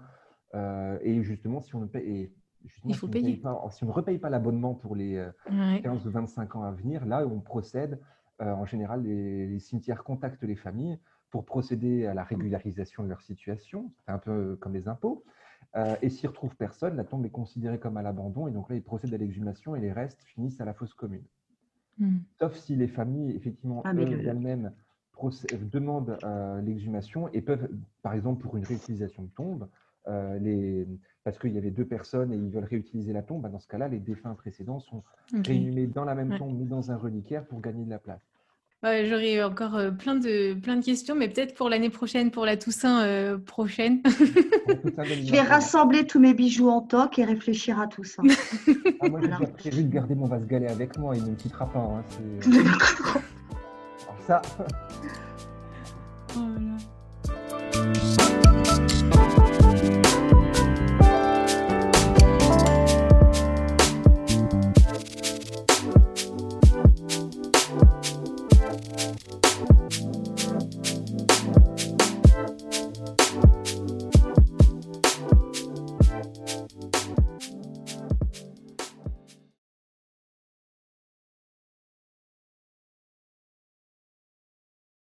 [0.56, 2.32] Euh, et justement, si on ne paye,
[2.86, 3.26] Il faut si on ne payer.
[3.34, 5.82] paye pas, si on ne repaye pas l'abonnement pour les euh, Ouais.
[5.82, 8.00] 15 ou 25 ans à venir, là, on procède.
[8.42, 11.00] euh, en général, les, les cimetières contactent les familles
[11.32, 13.92] pour procéder à la régularisation de leur situation.
[14.06, 15.24] C'est un peu comme les impôts.
[15.76, 18.48] Euh, et s'ils retrouvent personne, la tombe est considérée comme à l'abandon.
[18.48, 21.24] Et donc là, ils procèdent à l'exhumation et les restes finissent à la fosse commune.
[22.00, 22.20] Hmm.
[22.40, 24.72] Sauf si les familles, effectivement, Ah, elles-mêmes
[25.72, 27.68] demandent euh, l'exhumation et peuvent,
[28.04, 29.68] par exemple, pour une réutilisation de tombe,
[30.08, 30.88] euh, les...
[31.24, 33.68] parce qu'il y avait deux personnes et ils veulent réutiliser la tombe, bah, dans ce
[33.68, 35.48] cas-là, les défunts précédents sont Ok.
[35.48, 36.38] réinhumés dans la même Ouais.
[36.38, 38.22] tombe, mais dans un reliquaire pour gagner de la place.
[38.84, 42.46] Ouais, J'aurais encore euh, plein de, plein de questions, mais peut-être pour l'année prochaine, pour
[42.46, 44.02] la Toussaint euh, prochaine.
[44.06, 48.22] Je vais rassembler tous mes bijoux en toc et réfléchir à tout ça.
[49.00, 49.46] Ah, moi, j'ai Voilà.
[49.54, 51.80] prévu de garder mon vase galet avec moi, il ne me quittera pas.
[51.80, 52.04] hein,
[52.42, 52.50] c'est-
[54.28, 54.42] ça,